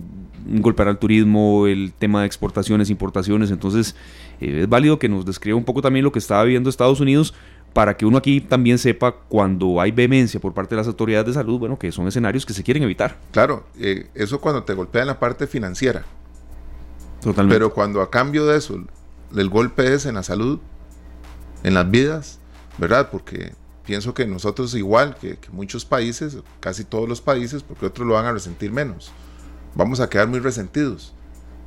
[0.59, 3.49] golpeará el turismo, el tema de exportaciones, importaciones.
[3.49, 3.95] Entonces,
[4.39, 7.33] eh, es válido que nos describa un poco también lo que está viviendo Estados Unidos
[7.73, 11.33] para que uno aquí también sepa cuando hay vehemencia por parte de las autoridades de
[11.33, 13.17] salud, bueno, que son escenarios que se quieren evitar.
[13.31, 16.05] Claro, eh, eso cuando te golpea en la parte financiera.
[17.21, 17.55] Totalmente.
[17.55, 18.81] Pero cuando a cambio de eso
[19.35, 20.59] el golpe es en la salud,
[21.63, 22.39] en las vidas,
[22.77, 23.09] ¿verdad?
[23.11, 23.53] Porque
[23.85, 28.25] pienso que nosotros igual que, muchos países, casi todos los países, porque otros lo van
[28.25, 29.11] a resentir menos,
[29.73, 31.14] vamos a quedar muy resentidos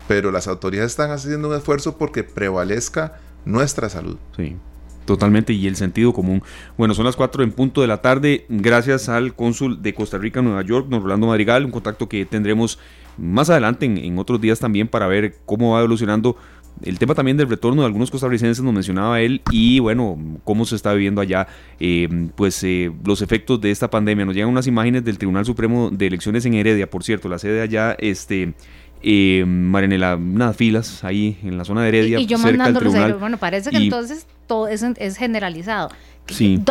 [0.09, 4.17] pero las autoridades están haciendo un esfuerzo porque prevalezca nuestra salud.
[4.37, 4.57] Sí.
[5.05, 6.43] Totalmente, y el sentido común.
[6.77, 8.45] Bueno, son las 4 en punto de la tarde.
[8.49, 12.79] Gracias al cónsul de Costa Rica, Nueva York, don Rolando Madrigal, un contacto que tendremos
[13.17, 16.37] más adelante en, otros días también para ver cómo va evolucionando
[16.85, 20.77] el tema también del retorno de algunos costarricenses nos mencionaba él y bueno, cómo se
[20.77, 21.49] está viviendo allá,
[21.81, 24.25] eh, pues eh, los efectos de esta pandemia.
[24.25, 27.63] Nos llegan unas imágenes del Tribunal Supremo de Elecciones en Heredia, por cierto, la sede
[27.63, 28.55] allá, este...
[29.03, 32.19] Eh, Marinela, unas filas ahí en la zona de Heredia.
[32.19, 35.91] Y, yo cerca del bueno, parece que entonces todo es, es generalizado.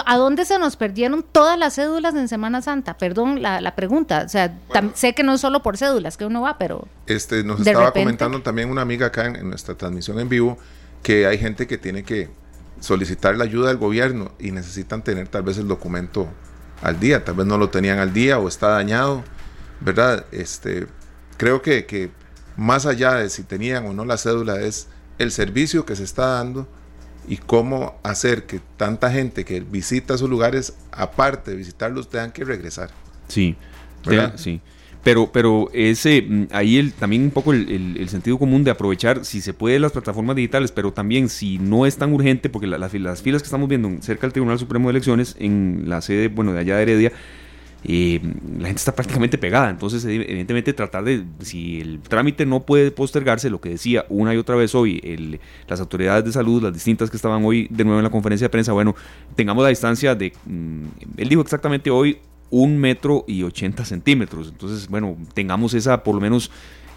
[0.06, 2.98] ¿A dónde se nos perdieron todas las cédulas en Semana Santa?
[2.98, 4.24] Perdón la, pregunta.
[4.26, 4.58] O sea,
[4.94, 6.88] sé que no es solo por cédulas que uno va, pero.
[7.08, 10.58] Este, nos estaba comentando también una amiga acá en, nuestra transmisión en vivo
[11.04, 12.30] que hay gente que tiene que
[12.80, 16.28] solicitar la ayuda del gobierno y necesitan tener tal vez el documento
[16.82, 17.24] al día.
[17.24, 19.24] Tal vez no lo tenían al día o está dañado,
[19.80, 20.26] ¿verdad?
[20.32, 20.88] Este,
[21.38, 22.12] creo que, que
[22.58, 24.88] más allá de si tenían o no la cédula, es
[25.20, 26.68] el servicio que se está dando
[27.28, 32.44] y cómo hacer que tanta gente que visita esos lugares, aparte de visitarlos, tengan que
[32.44, 32.90] regresar.
[33.28, 33.56] Sí,
[34.36, 34.62] sí.
[35.04, 39.40] Pero, pero ese, mm, ahí el, también un poco el, sentido común de aprovechar, si
[39.40, 43.22] se puede, las plataformas digitales, pero también si no es tan urgente, porque las filas
[43.22, 46.78] que estamos viendo cerca del Tribunal Supremo de Elecciones, en la sede, bueno, de allá
[46.78, 47.12] de Heredia,
[47.84, 49.70] la gente está prácticamente pegada.
[49.70, 54.38] Entonces, evidentemente, tratar de, si el trámite no puede postergarse, lo que decía una y
[54.38, 58.04] otra vez hoy las autoridades de salud, las distintas que estaban hoy de nuevo en
[58.04, 58.96] la conferencia de prensa, bueno,
[59.36, 60.84] tengamos la distancia de, mm,
[61.18, 62.18] él dijo exactamente hoy,
[62.50, 64.50] un metro y 80 centímetros.
[64.50, 66.50] Entonces, bueno, tengamos esa por lo menos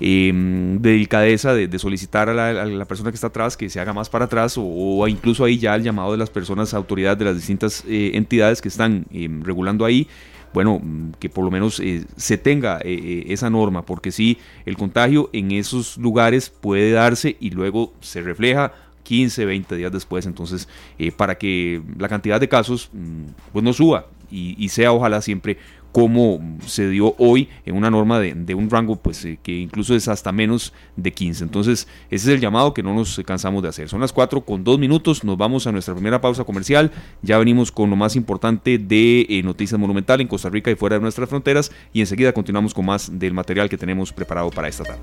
[0.03, 0.33] eh,
[0.81, 4.55] delicadeza de, solicitar a la, persona que está atrás que se haga más para atrás
[4.57, 8.62] o, incluso ahí ya el llamado de las personas, autoridades de las distintas eh, entidades
[8.62, 10.09] que están em, regulando ahí
[10.53, 14.39] bueno, mm, que por lo menos eh, se tenga eh, eh, esa norma, porque si
[14.67, 18.73] el contagio en esos lugares puede darse y luego se refleja
[19.05, 20.69] 15, 20 días después, entonces
[21.17, 25.59] para que la cantidad de casos mm, pues no suba y sea ojalá siempre
[25.92, 30.09] como se dio hoy en una norma de, un rango pues eh, que incluso es
[30.09, 31.44] hasta menos de 15.
[31.44, 33.88] Entonces, ese es el llamado que no nos cansamos de hacer.
[33.88, 36.92] Son las 4 con 2 minutos, nos vamos a nuestra primera pausa comercial.
[37.22, 40.96] Ya venimos con lo más importante de eh, Noticias Monumental en Costa Rica y fuera
[40.96, 44.85] de nuestras fronteras y enseguida continuamos con más del material que tenemos preparado para esta
[44.85, 45.00] tarde.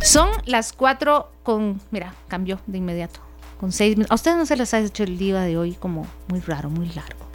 [0.00, 3.20] Son las 4 con, mira, cambió de inmediato,
[3.58, 4.10] con 6 minutos.
[4.12, 6.86] A ustedes no se les ha hecho el día de hoy como muy raro, muy
[6.88, 7.25] largo.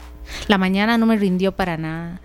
[0.48, 2.22] La mañana no me rindió para nada.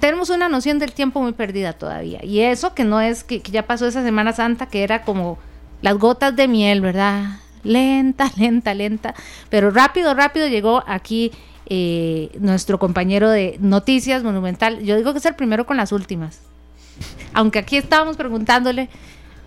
[0.00, 2.24] Tenemos una noción del tiempo muy perdida todavía.
[2.24, 5.38] Y eso que no es que, ya pasó esa Semana Santa, que era como
[5.80, 7.40] las gotas de miel, ¿verdad?
[7.62, 9.14] Lenta, lenta, lenta.
[9.48, 11.32] Pero rápido, rápido llegó aquí
[11.66, 14.82] eh, nuestro compañero de Noticias Monumental.
[14.82, 16.40] Yo digo que es el primero con las últimas.
[17.34, 18.88] Aunque aquí estábamos preguntándole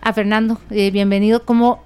[0.02, 1.85] a Fernando, eh, bienvenido, cómo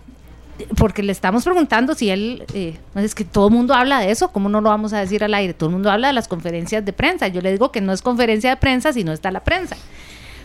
[0.78, 4.30] porque le estamos preguntando si él, eh, es que todo el mundo habla de eso,
[4.32, 5.54] ¿cómo no lo vamos a decir al aire?
[5.54, 7.28] Todo el mundo habla de las conferencias de prensa.
[7.28, 9.78] Yo le digo que no es conferencia de prensa si no está la prensa.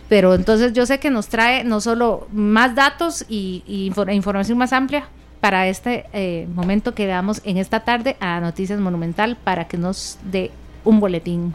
[0.09, 5.09] Pero entonces yo sé que nos trae no solo más datos y, información más amplia
[5.41, 10.19] para este eh, momento que veamos en esta tarde a Noticias Monumental para que nos
[10.31, 10.51] dé
[10.85, 11.55] un boletín.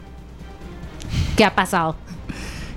[1.36, 1.96] ¿Qué ha pasado?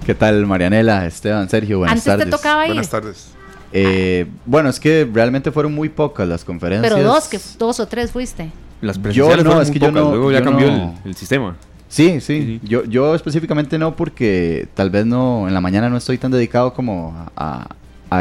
[0.05, 1.79] ¿Qué tal, Marianela, Esteban, Sergio?
[1.79, 2.25] Buenas tardes.
[2.25, 2.73] Te tocaba ir.
[2.73, 3.33] Buenas tardes.
[3.75, 6.93] Eh, bueno, es que realmente fueron muy pocas las conferencias.
[6.93, 8.51] Pero dos, que dos o tres fuiste.
[8.81, 11.55] Las presenciales no, es que yo no, luego ya cambió el, sistema.
[11.87, 16.17] Sí, sí, Yo, yo específicamente no porque tal vez no en la mañana no estoy
[16.17, 17.67] tan dedicado como a,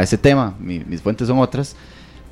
[0.01, 0.55] ese tema.
[0.59, 1.75] mis fuentes son otras.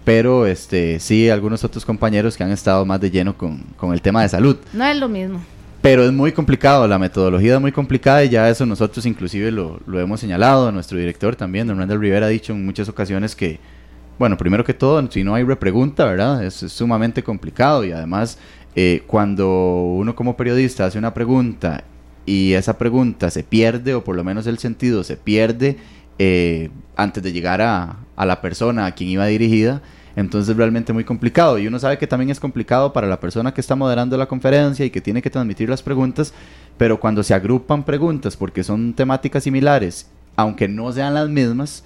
[0.04, 4.02] Pero este sí, algunos otros compañeros que han estado más de lleno con, con el
[4.02, 4.58] tema de salud.
[4.74, 5.42] No es lo mismo.
[5.82, 9.80] Pero es muy complicado, la metodología es muy complicada y ya eso nosotros inclusive lo,
[9.88, 13.60] lo hemos señalado, nuestro director también, don Randall Rivera, ha dicho en muchas ocasiones que,
[14.20, 16.44] bueno, primero que todo, si no hay repregunta, ¿verdad?
[16.44, 18.38] Es, sumamente complicado y además
[18.76, 21.84] eh, cuando uno como periodista hace una pregunta
[22.28, 25.78] y esa pregunta se pierde o por lo menos el sentido se pierde
[26.20, 29.82] eh, antes de llegar a, a la persona a quien iba dirigida,
[30.16, 31.58] entonces es realmente muy complicado.
[31.58, 34.86] Y uno sabe que también es complicado para la persona que está moderando la conferencia
[34.86, 36.34] y que tiene que transmitir las preguntas,
[36.78, 41.84] pero cuando se agrupan preguntas porque son temáticas similares, aunque no sean las mismas,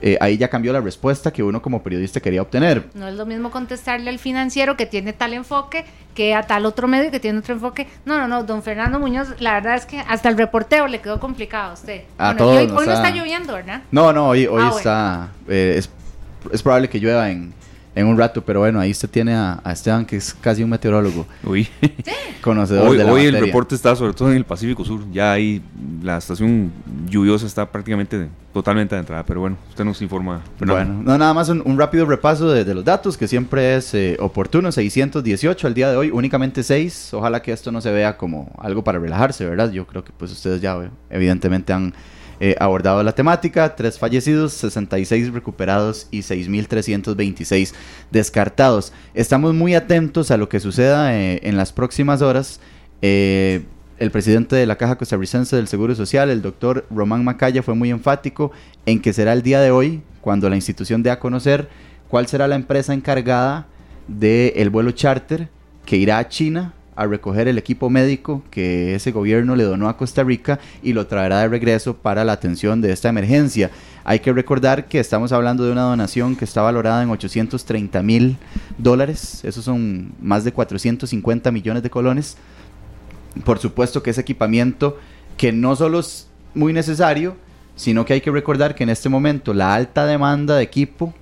[0.00, 2.90] eh, ahí ya cambió la respuesta que uno como periodista quería obtener.
[2.94, 5.84] No es lo mismo contestarle al financiero que tiene tal enfoque
[6.14, 7.88] que a tal otro medio que tiene otro enfoque.
[8.04, 11.18] No, no, no, don Fernando Muñoz, la verdad es que hasta el reporteo le quedó
[11.18, 12.02] complicado a usted.
[12.18, 13.82] A todos hoy, no está lloviendo, ¿verdad?
[13.90, 15.28] No, no, hoy, hoy ah, está...
[15.48, 15.90] Eh, es,
[16.52, 17.54] es probable que llueva en,
[17.94, 21.26] en un rato, pero bueno, ahí usted tiene a, Esteban, que es casi un meteorólogo.
[21.44, 21.68] Uy.
[22.40, 25.00] Conocedor hoy, de la Hoy el reporte está sobre todo en el Pacífico Sur.
[25.12, 25.62] Ya ahí
[26.02, 26.72] la estación
[27.08, 30.42] lluviosa está prácticamente totalmente de entrada, pero bueno, usted nos informa.
[30.58, 34.70] Bueno, no, nada más un, rápido repaso de, los datos, que siempre es eh, oportuno,
[34.70, 38.84] 618 al día de hoy, únicamente 6, ojalá que esto no se vea como algo
[38.84, 39.70] para relajarse, ¿verdad?
[39.70, 41.94] Yo creo que pues ustedes ya evidentemente han
[42.40, 47.72] eh, abordado la temática, 3 fallecidos, 66 recuperados y 6.326
[48.10, 48.92] descartados.
[49.14, 52.60] Estamos muy atentos a lo que suceda eh, en las próximas horas.
[53.02, 53.64] Eh,
[53.98, 57.90] el presidente de la Caja Costarricense del Seguro Social, el doctor Román Macaya, fue muy
[57.90, 58.50] enfático
[58.86, 61.68] en que será el día de hoy cuando la institución dé a conocer
[62.08, 63.66] cuál será la empresa encargada
[64.08, 65.48] del vuelo charter
[65.86, 69.96] que irá a China a recoger el equipo médico que ese gobierno le donó a
[69.96, 73.70] Costa Rica y lo traerá de regreso para la atención de esta emergencia.
[74.04, 78.36] Hay que recordar que estamos hablando de una donación que está valorada en 830 mil
[78.78, 82.36] dólares, esos son más de 450 millones de colones
[83.42, 84.98] por supuesto que es equipamiento
[85.36, 87.36] que no solo es muy necesario,
[87.74, 91.12] sino que hay que recordar que en este momento la alta demanda de equipo,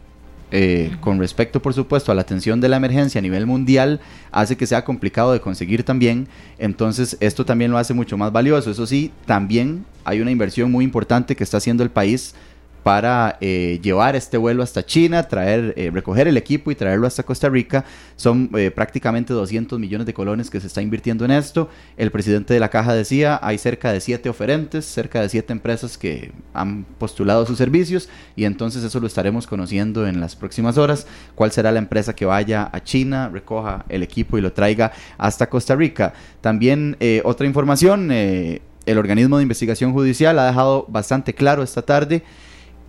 [0.55, 4.57] eh, con respecto por supuesto a la atención de la emergencia a nivel mundial, hace
[4.57, 6.29] que sea complicado de conseguir también.
[6.59, 8.71] Entonces esto también lo hace mucho más valioso.
[8.71, 12.35] Eso sí, también hay una inversión muy importante que está haciendo el país
[12.83, 17.23] para eh, llevar este vuelo hasta China, traer, eh, recoger el equipo y traerlo hasta
[17.23, 17.85] Costa Rica.
[18.17, 21.69] Son eh, prácticamente 200 millones de colones que se está invirtiendo en esto.
[21.97, 25.97] El presidente de la caja decía, hay cerca de siete oferentes, cerca de siete empresas
[25.97, 31.07] que han postulado sus servicios y entonces eso lo estaremos conociendo en las próximas horas.
[31.37, 35.49] ¿Cuál será la empresa que vaya a China, recoja el equipo y lo traiga hasta
[35.49, 36.15] Costa Rica?
[36.41, 42.25] También otra información, el organismo de investigación judicial ha dejado bastante claro esta tarde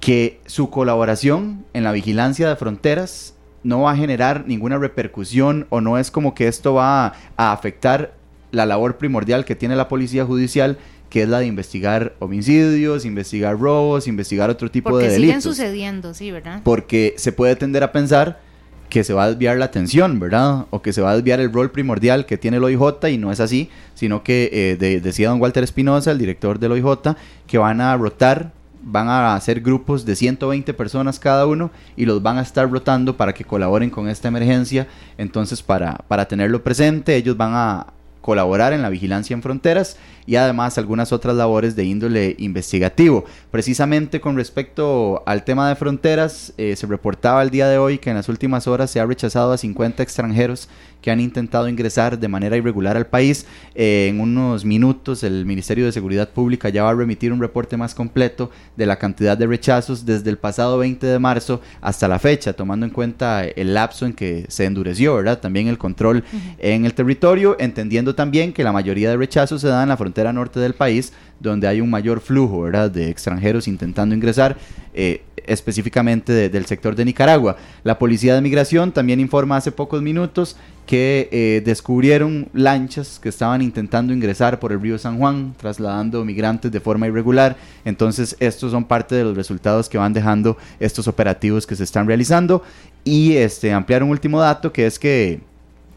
[0.04, 5.80] que su colaboración en la vigilancia de fronteras no va a generar ninguna repercusión o
[5.80, 8.14] no es como que esto va a, afectar
[8.52, 10.78] la labor primordial que tiene la policía judicial,
[11.10, 15.22] que es la de investigar homicidios, investigar robos, investigar otro tipo de delitos.
[15.22, 16.60] siguen sucediendo, sí, ¿verdad?
[16.66, 18.42] Porque se puede tender a pensar
[18.90, 20.66] que se va a desviar la atención, ¿verdad?
[20.72, 23.32] O que se va a desviar el rol primordial que tiene el OIJ y no
[23.32, 27.16] es así, sino que eh, decía don Walter Espinosa, el director del OIJ,
[27.48, 28.52] que van a rotar
[28.84, 33.18] van a hacer grupos de 120 personas cada uno y los van a estar rotando
[33.18, 34.88] para que colaboren con esta emergencia.
[35.18, 37.88] Entonces, para, para tenerlo presente, ellos van a
[38.24, 43.26] colaborar en la vigilancia en fronteras y además algunas otras labores de índole investigativo.
[43.52, 48.10] Precisamente con respecto al tema de fronteras, eh, se reportaba el día de hoy que
[48.10, 50.70] en las últimas horas se ha rechazado a 50 extranjeros
[51.04, 53.46] que han intentado ingresar de manera irregular al país.
[53.76, 57.76] Eh, en unos minutos el Ministerio de Seguridad Pública ya va a remitir un reporte
[57.78, 62.20] más completo de la cantidad de rechazos desde el pasado 20 de marzo hasta la
[62.20, 65.40] fecha, tomando en cuenta el lapso en que se endureció, ¿verdad?
[65.40, 66.24] También el control
[66.58, 70.32] en el territorio, entendiendo también que la mayoría de rechazos se dan en la frontera
[70.32, 72.90] norte del país, donde hay un mayor flujo, ¿verdad?
[72.90, 74.58] De extranjeros intentando ingresar.
[74.94, 77.58] Eh, específicamente del sector de Nicaragua.
[77.84, 83.62] La Policía de Migración también informa hace pocos minutos que eh, descubrieron lanchas que estaban
[83.62, 87.56] intentando ingresar por el río San Juan, trasladando migrantes de forma irregular.
[87.86, 92.08] Entonces, estos son parte de los resultados que van dejando estos operativos que se están
[92.08, 92.64] realizando.
[93.04, 95.42] Y este, ampliar un último dato, que es que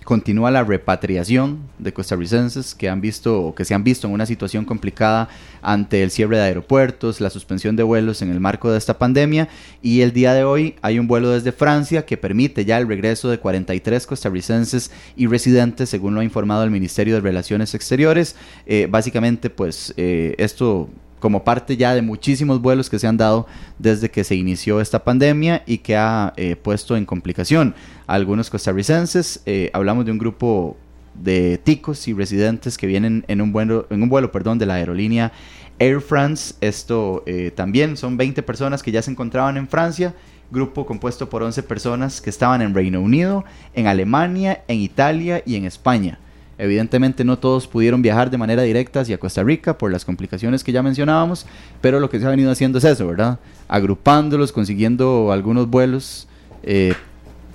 [0.06, 4.24] continúa la repatriación de costarricenses que han visto o que se han visto en una
[4.24, 5.28] situación complicada
[5.62, 9.48] ante el cierre de aeropuertos, la suspensión de vuelos en el marco de esta pandemia
[9.82, 13.28] y el día de hoy hay un vuelo desde Francia que permite ya el regreso
[13.28, 18.36] de 43 costarricenses y residentes según lo ha informado el Ministerio de Relaciones Exteriores.
[18.64, 20.88] Eh, básicamente pues eh, esto
[21.20, 23.46] como parte ya de muchísimos vuelos que se han dado
[23.78, 27.74] desde que se inició esta pandemia y que ha eh, puesto en complicación
[28.06, 29.42] a algunos costarricenses.
[29.46, 30.76] Eh, hablamos de un grupo
[31.14, 34.74] de ticos y residentes que vienen en un vuelo, en un vuelo perdón, de la
[34.74, 35.32] aerolínea
[35.78, 36.54] Air France.
[36.60, 40.14] Esto eh, también son 20 personas que ya se encontraban en Francia
[40.50, 45.56] grupo compuesto por 11 personas que estaban en Reino Unido, en Alemania, en Italia y
[45.56, 46.18] en España.
[46.58, 50.72] Evidentemente no todos pudieron viajar de manera directa hacia Costa Rica por las complicaciones que
[50.72, 51.46] ya mencionábamos,
[51.80, 53.38] pero lo que se ha venido haciendo es eso, ¿verdad?
[53.68, 56.28] Agrupándolos, consiguiendo algunos vuelos
[56.62, 56.94] eh,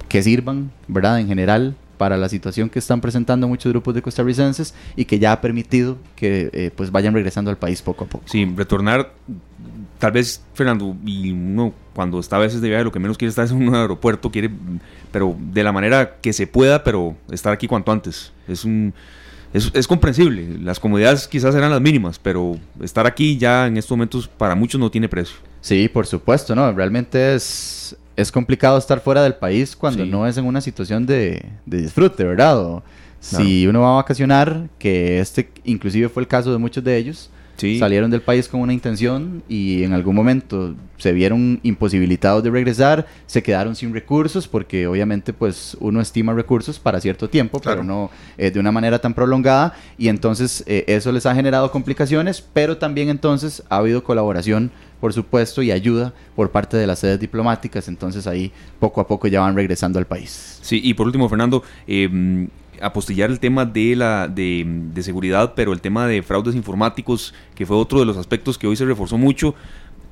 [0.08, 1.20] que sirvan, ¿verdad?
[1.20, 5.34] En general para la situación que están presentando muchos grupos de costarricenses y que ya
[5.34, 8.24] ha permitido que eh, pues vayan regresando al país poco a poco.
[8.28, 9.14] Sí, retornar,
[10.02, 13.30] tal vez, Fernando, y uno cuando está a veces de viaje lo que menos quiere
[13.30, 14.50] estar es en un aeropuerto, quiere
[15.12, 18.34] pero de la manera que se pueda, pero estar aquí cuanto antes.
[18.48, 18.94] Es un
[19.54, 20.58] es, comprensible.
[20.60, 24.80] Las comodidades quizás eran las mínimas, pero estar aquí ya en estos momentos para muchos
[24.80, 25.38] no tiene precio.
[25.60, 26.72] Sí, por supuesto, no.
[26.72, 31.46] Realmente es, es complicado estar fuera del país cuando no es en una situación de,
[31.66, 32.82] disfrute, ¿verdad?
[33.20, 37.30] si uno va a vacacionar, que este inclusive fue el caso de muchos de ellos,
[37.80, 43.08] salieron del país con una intención y en algún momento se vieron imposibilitados de regresar,
[43.26, 48.12] se quedaron sin recursos porque obviamente pues uno estima recursos para cierto tiempo, pero no
[48.38, 52.78] eh, de una manera tan prolongada y entonces eh, eso les ha generado complicaciones, pero
[52.78, 57.88] también entonces ha habido colaboración por supuesto, y ayuda por parte de las sedes diplomáticas.
[57.88, 60.60] Entonces ahí poco a poco ya van regresando al país.
[60.62, 62.48] Sí, y por último, Fernando, eh,
[62.82, 67.78] apostillar el tema de la de, seguridad, pero el tema de fraudes informáticos, que fue
[67.78, 69.56] otro de los aspectos que hoy se reforzó mucho.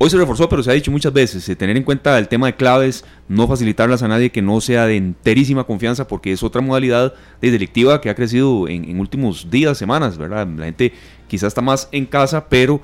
[0.02, 2.48] Hoy se reforzó, pero se ha dicho muchas veces, eh, tener en cuenta el tema
[2.48, 6.62] de claves, no facilitarlas a nadie que no sea de enterísima confianza, porque es otra
[6.62, 10.48] modalidad de delictiva que ha crecido en, en últimos días, semanas, ¿verdad?
[10.48, 10.94] La gente
[11.28, 12.82] quizás está más en casa, pero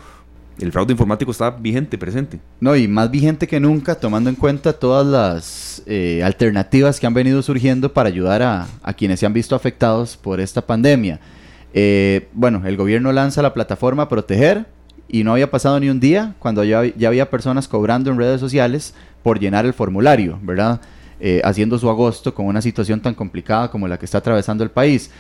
[0.60, 2.40] el fraude informático está vigente, presente.
[2.60, 7.14] No, y más vigente que nunca, tomando en cuenta todas las eh, alternativas que han
[7.14, 11.20] venido surgiendo para ayudar a, quienes se han visto afectados por esta pandemia.
[11.74, 14.66] Eh, bueno, el gobierno lanza la plataforma Proteger
[15.10, 18.94] y no había pasado ni un día cuando ya, había personas cobrando en redes sociales
[19.24, 20.80] por llenar el formulario, ¿verdad?
[21.20, 24.72] Eh, haciendo su agosto con una situación tan complicada como la que está atravesando el
[24.72, 25.12] país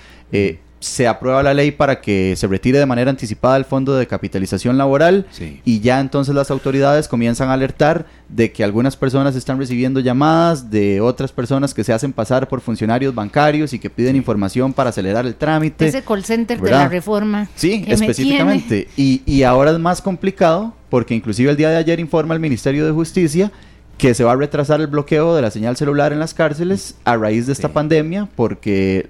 [0.79, 4.77] se aprueba la ley para que se retire de manera anticipada el fondo de capitalización
[4.77, 5.25] laboral
[5.63, 10.69] y ya entonces las autoridades comienzan a alertar de que algunas personas están recibiendo llamadas
[10.69, 14.89] de otras personas que se hacen pasar por funcionarios bancarios y que piden información para
[14.89, 15.87] acelerar el trámite.
[15.87, 17.47] Ese call center de la reforma.
[17.55, 18.87] Sí, específicamente.
[18.97, 22.85] Y, y ahora es más complicado porque inclusive el día de ayer informa el Ministerio
[22.85, 23.51] de Justicia
[23.97, 27.15] que se va a retrasar el bloqueo de la señal celular en las cárceles a
[27.15, 29.09] raíz de esta pandemia porque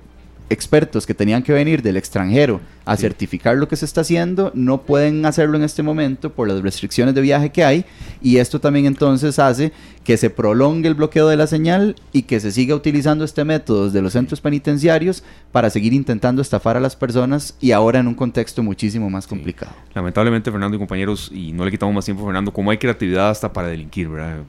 [0.50, 4.84] expertos que tenían que venir del extranjero a certificar lo que se está haciendo no
[4.84, 7.86] pueden hacerlo en este momento por las restricciones de viaje que hay
[8.22, 9.72] y esto también entonces hace
[10.04, 13.90] que se prolongue el bloqueo de la señal y que se siga utilizando este método
[13.90, 18.14] de los centros penitenciarios para seguir intentando estafar a las personas y ahora en un
[18.14, 19.72] contexto muchísimo más complicado.
[19.96, 23.52] Lamentablemente Fernando y compañeros y no le quitamos más tiempo Fernando, como hay creatividad hasta
[23.52, 24.44] para delinquir, ¿verdad?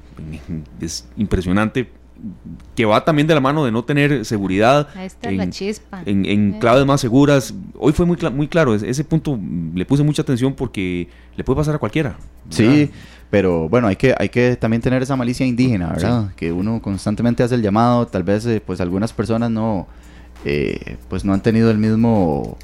[0.80, 1.88] Es impresionante
[2.74, 4.88] que va también de la mano de no tener seguridad
[6.04, 7.54] en, claves más seguras.
[7.78, 9.38] Hoy fue muy, muy claro, ese punto
[9.74, 12.16] le puse mucha atención porque le puede pasar a cualquiera.
[12.50, 12.90] Sí,
[13.30, 16.34] pero bueno, hay que, hay que también tener esa malicia indígena, ¿verdad?
[16.36, 19.86] Que uno constantemente hace el llamado, tal vez eh, pues algunas personas no,
[20.44, 22.56] eh, pues no han tenido el mismo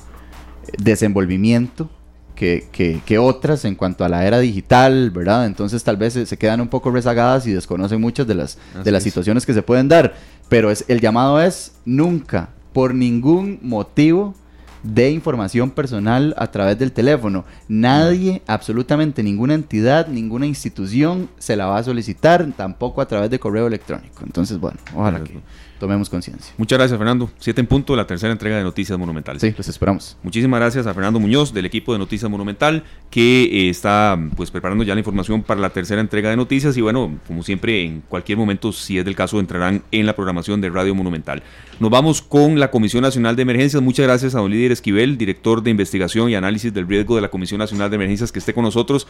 [0.78, 1.90] desenvolvimiento
[2.34, 5.46] que, otras en cuanto a la era digital, ¿verdad?
[5.46, 9.02] Entonces tal vez se, quedan un poco rezagadas y desconocen muchas de las, de las
[9.02, 10.14] situaciones que se pueden dar.
[10.48, 14.34] Pero es, el llamado es nunca, por ningún motivo,
[14.82, 17.44] de información personal a través del teléfono.
[17.68, 23.38] Nadie, absolutamente ninguna entidad, ninguna institución se la va a solicitar, tampoco a través de
[23.38, 24.24] correo electrónico.
[24.24, 25.38] Entonces, bueno, ojalá que
[25.82, 26.54] tomemos conciencia.
[26.58, 27.28] Muchas gracias, Fernando.
[27.40, 29.40] Siete en punto, la tercera entrega de Noticias Monumental.
[29.40, 30.16] Sí, los esperamos.
[30.22, 34.84] Muchísimas gracias a Fernando Muñoz del equipo de Noticias Monumental que eh, está pues preparando
[34.84, 38.38] ya la información para la tercera entrega de noticias y bueno, como siempre, en cualquier
[38.38, 41.42] momento, si es del caso, entrarán en la programación de Radio Monumental.
[41.80, 43.82] Nos vamos con la Comisión Nacional de Emergencias.
[43.82, 47.28] Muchas gracias a don Líder Esquivel, director de investigación y análisis del riesgo de la
[47.28, 49.08] Comisión Nacional de Emergencias, que esté con nosotros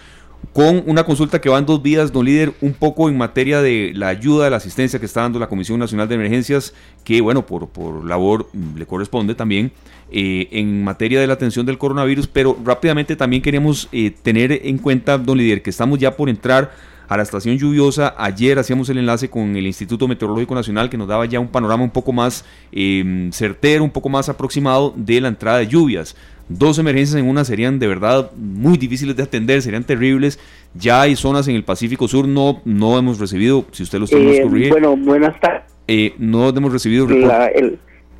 [0.53, 3.93] con una consulta que va en dos vías, don Líder, un poco en materia de
[3.95, 6.61] la ayuda, de la asistencia que está dando la Comisión Nacional de Emergencias
[7.04, 9.72] que, bueno, por, por labor mm, le corresponde también
[10.10, 14.78] eh, en materia de la atención del coronavirus, pero rápidamente también queremos eh, tener en
[14.78, 16.72] cuenta, don Lidier, que estamos ya por entrar
[17.12, 18.14] a la estación lluviosa.
[18.16, 21.84] Ayer hacíamos el enlace con el Instituto Meteorológico Nacional que nos daba ya un panorama
[21.84, 26.16] un poco más eh, certero, un poco más aproximado de la entrada de lluvias.
[26.48, 30.38] Dos emergencias en una serían de verdad muy difíciles de atender, serían terribles.
[30.74, 34.16] Ya hay zonas en el Pacífico Sur, no, no hemos recibido, si usted lo está
[34.16, 35.64] eh, Bueno, buenas tardes.
[35.88, 37.06] Eh, no hemos recibido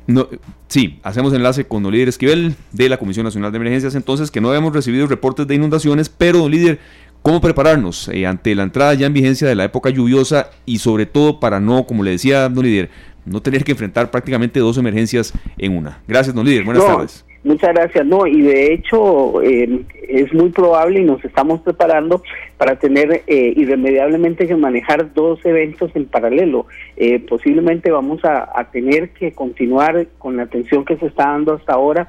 [0.05, 0.27] no,
[0.67, 4.41] sí, hacemos enlace con don líder Esquivel de la Comisión Nacional de Emergencias, entonces que
[4.41, 6.79] no hemos recibido reportes de inundaciones, pero don líder,
[7.23, 11.07] ¿cómo prepararnos eh, ante la entrada ya en vigencia de la época lluviosa y sobre
[11.07, 12.89] todo para no, como le decía don líder,
[13.25, 16.03] no tener que enfrentar prácticamente dos emergencias en una?
[16.07, 17.25] Gracias, don líder, buenas tardes.
[17.43, 18.05] Muchas gracias.
[18.05, 22.23] No, y de hecho eh, es muy probable y nos estamos preparando
[22.57, 26.67] para tener eh, irremediablemente que manejar dos eventos en paralelo.
[26.95, 31.73] Eh, posiblemente vamos a, tener que continuar con la atención que se está dando hasta
[31.73, 32.07] ahora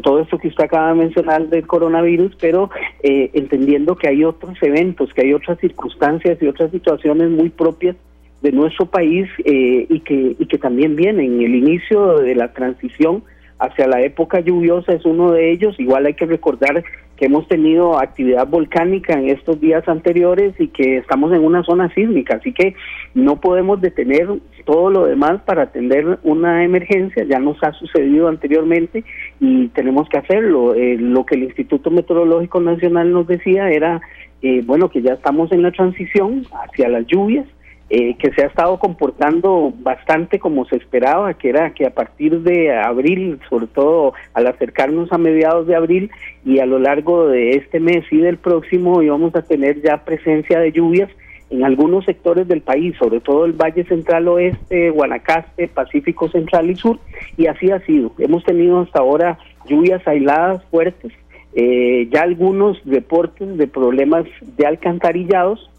[0.00, 2.70] todo esto que usted acaba de mencionar del coronavirus, pero
[3.02, 7.96] entendiendo que hay otros eventos, que hay otras circunstancias y otras situaciones muy propias
[8.40, 11.40] de nuestro país y, que, y que también vienen.
[11.40, 13.22] El inicio de la transición
[13.62, 15.78] hacia la época lluviosa es uno de ellos.
[15.78, 16.82] Igual hay que recordar
[17.16, 21.92] que hemos tenido actividad volcánica en estos días anteriores y que estamos en una zona
[21.94, 22.74] sísmica, así que
[23.14, 24.28] no podemos detener
[24.64, 29.04] todo lo demás para atender una emergencia, ya nos ha sucedido anteriormente
[29.38, 30.74] y tenemos que hacerlo.
[30.74, 34.00] Eh, lo que el Instituto Meteorológico Nacional nos decía era,
[34.42, 37.46] eh, bueno, que ya estamos en la transición hacia las lluvias,
[37.94, 42.40] eh, que se ha estado comportando bastante como se esperaba, que era que a partir
[42.40, 46.10] de abril, sobre todo al acercarnos a mediados de abril
[46.42, 50.58] y a lo largo de este mes y del próximo, íbamos a tener ya presencia
[50.58, 51.10] de lluvias
[51.50, 56.76] en algunos sectores del país, sobre todo el Valle Central Oeste, Guanacaste, Pacífico Central y
[56.76, 56.98] Sur,
[57.36, 58.12] y así ha sido.
[58.18, 59.38] Hemos tenido hasta ahora
[59.68, 61.12] lluvias aisladas fuertes,
[61.54, 64.24] eh, ya algunos reportes de problemas
[64.56, 65.70] de alcantarillados,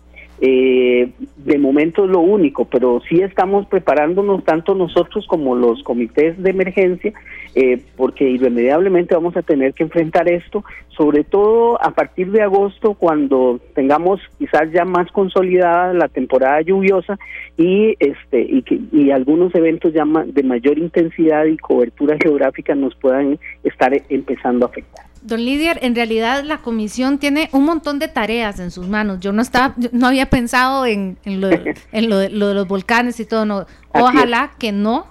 [0.42, 6.42] eh, de momento es lo único, pero sí estamos preparándonos tanto nosotros como los comités
[6.42, 7.14] de emergencia,
[7.56, 12.96] eh, porque irremediablemente vamos a tener que enfrentar esto, sobre todo a partir de agosto,
[12.96, 17.18] cuando tengamos quizás ya más consolidada la temporada lluviosa
[17.58, 22.96] y este y, que, y algunos eventos ya de mayor intensidad y cobertura geográfica nos
[22.96, 25.13] puedan estar empezando a afectar.
[25.24, 29.22] Don Lidier, en realidad la comisión tiene un montón de tareas en sus manos.
[29.22, 31.50] Yo no estaba, no había pensado en, lo,
[31.92, 33.46] en lo, de, los volcanes y todo.
[33.46, 33.66] No.
[33.94, 35.08] Ojalá que no,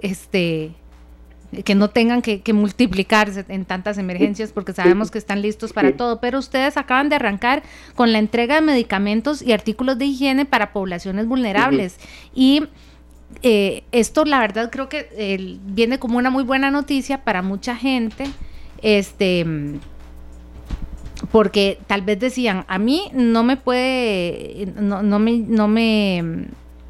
[0.00, 0.74] este,
[1.64, 6.20] que no tengan que, multiplicarse en tantas emergencias porque sabemos que están listos para todo.
[6.20, 7.62] Pero ustedes acaban de arrancar
[7.94, 11.98] con la entrega de medicamentos y artículos de higiene para poblaciones vulnerables
[12.34, 12.64] y
[13.42, 17.74] eh, esto, la verdad, creo que eh, viene como una muy buena noticia para mucha
[17.76, 18.26] gente
[18.82, 19.46] este
[21.30, 26.46] porque tal vez decían, a mí no me puede, no, no me, no me,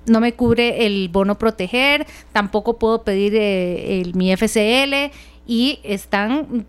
[0.06, 5.12] no me cubre el bono proteger, tampoco puedo pedir eh, el, mi FCL
[5.46, 6.66] y están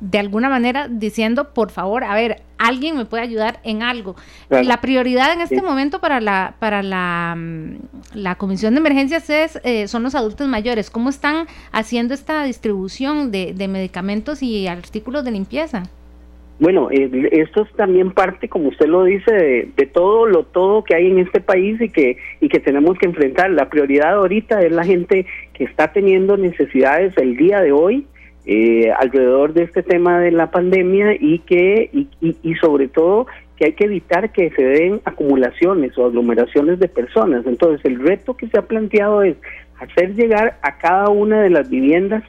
[0.00, 4.16] de alguna manera diciendo, por favor, a ver, alguien me puede ayudar en algo.
[4.48, 7.76] La prioridad en este momento para la para la, mm,
[8.14, 10.90] la Comisión de Emergencias es eh, son los adultos mayores.
[10.90, 15.84] ¿Cómo están haciendo esta distribución de, de medicamentos y artículos de limpieza?
[16.62, 19.32] Bueno, esto es también parte, como usted lo dice,
[19.76, 23.06] de, todo lo todo que hay en este país y que y que tenemos que
[23.06, 23.50] enfrentar.
[23.50, 28.06] La prioridad ahorita es la gente que está teniendo necesidades el día de hoy
[28.46, 33.64] eh, alrededor de este tema de la pandemia y que y, y, sobre todo que
[33.64, 37.44] hay que evitar que se den acumulaciones o aglomeraciones de personas.
[37.44, 39.34] Entonces, el reto que se ha planteado es
[39.80, 42.22] hacer llegar a cada una de las viviendas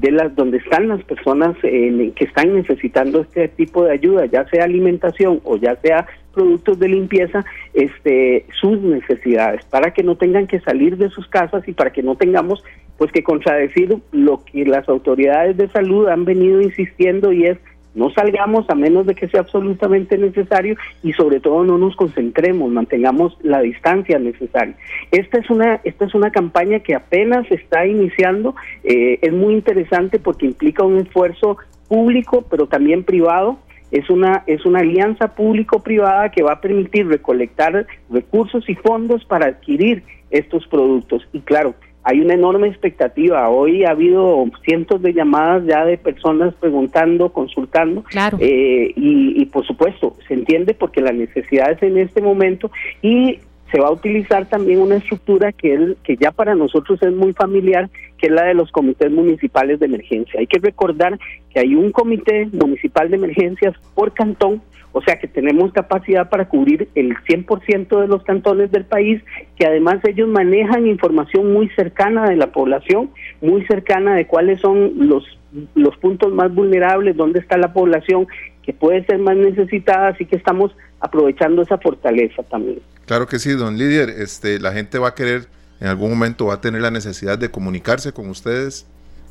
[0.00, 4.64] de las donde están las personas que están necesitando este tipo de ayuda, ya sea
[4.64, 7.44] alimentación o ya sea productos de limpieza,
[7.74, 12.02] este sus necesidades para que no tengan que salir de sus casas y para que
[12.02, 12.64] no tengamos
[12.96, 17.58] pues que contradecir lo que las autoridades de salud han venido insistiendo y es
[17.94, 22.70] no salgamos a menos de que sea absolutamente necesario y sobre todo no nos concentremos,
[22.70, 24.76] mantengamos la distancia necesaria.
[25.10, 30.18] Esta es una, esta es una campaña que apenas está iniciando, eh, es muy interesante
[30.18, 33.58] porque implica un esfuerzo público pero también privado.
[33.90, 39.46] Es una, es una alianza público-privada que va a permitir recolectar recursos y fondos para
[39.46, 41.26] adquirir estos productos.
[41.32, 43.48] Y claro, hay una enorme expectativa.
[43.48, 48.02] Hoy ha habido cientos de llamadas ya de personas preguntando, consultando.
[48.04, 48.38] Claro.
[48.40, 52.70] Eh, y, y, por supuesto, se entiende porque la necesidad es en este momento
[53.02, 53.38] y
[53.70, 57.32] se va a utilizar también una estructura que, es, que ya para nosotros es muy
[57.32, 57.88] familiar,
[58.18, 60.40] que es la de los comités municipales de emergencia.
[60.40, 61.18] Hay que recordar
[61.52, 64.62] que hay un comité municipal de emergencias por cantón
[64.92, 69.22] o sea que tenemos capacidad para cubrir el 100% de los cantones del país,
[69.56, 73.10] que además ellos manejan información muy cercana de la población,
[73.40, 75.24] muy cercana de cuáles son los,
[75.74, 78.26] los puntos más vulnerables, dónde está la población
[78.62, 82.80] que puede ser más necesitada, así que estamos aprovechando esa fortaleza también.
[83.06, 85.46] Claro que sí, don Lidier, este, la gente va a querer,
[85.80, 88.86] en algún momento va a tener la necesidad de comunicarse con ustedes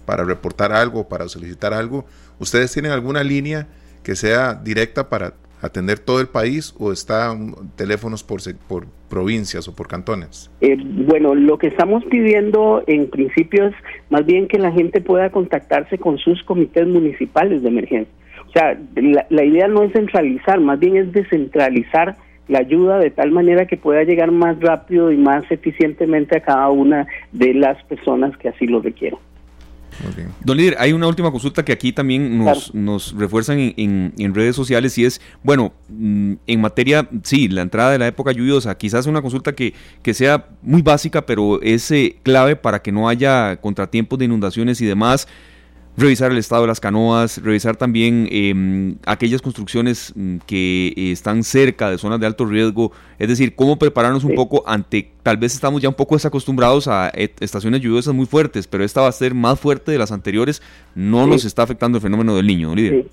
[0.05, 2.05] para reportar algo, para solicitar algo.
[2.39, 3.68] ¿Ustedes tienen alguna línea
[4.03, 9.76] que sea directa para atender todo el país o están teléfonos por, por provincias o
[9.76, 10.49] por cantones?
[10.62, 13.76] Eh, bueno, lo que estamos pidiendo en principio es
[14.10, 18.14] más bien que la gente pueda contactarse con sus comités municipales de emergencia.
[18.47, 22.16] O sea, la, la idea no es centralizar, más bien es descentralizar
[22.47, 26.70] la ayuda de tal manera que pueda llegar más rápido y más eficientemente a cada
[26.70, 29.20] una de las personas que así lo requieran.
[30.43, 34.55] Don líder, hay una última consulta que aquí también nos, nos refuerzan en, en, redes
[34.55, 39.05] sociales y es, bueno, mm, en materia, sí, la entrada de la época lluviosa, quizás
[39.07, 43.57] una consulta que, que sea muy básica, pero es eh, clave para que no haya
[43.57, 45.27] contratiempos de inundaciones y demás.
[45.99, 51.89] Revisar el estado de las canoas, revisar también em, aquellas construcciones mm, que están cerca
[51.89, 55.81] de zonas de alto riesgo, es decir, cómo prepararnos un poco ante, tal vez estamos
[55.81, 59.59] ya un poco desacostumbrados a estaciones lluviosas muy fuertes, pero esta va a ser más
[59.59, 60.61] fuerte de las anteriores,
[60.95, 63.05] no nos está afectando el fenómeno del niño, líder.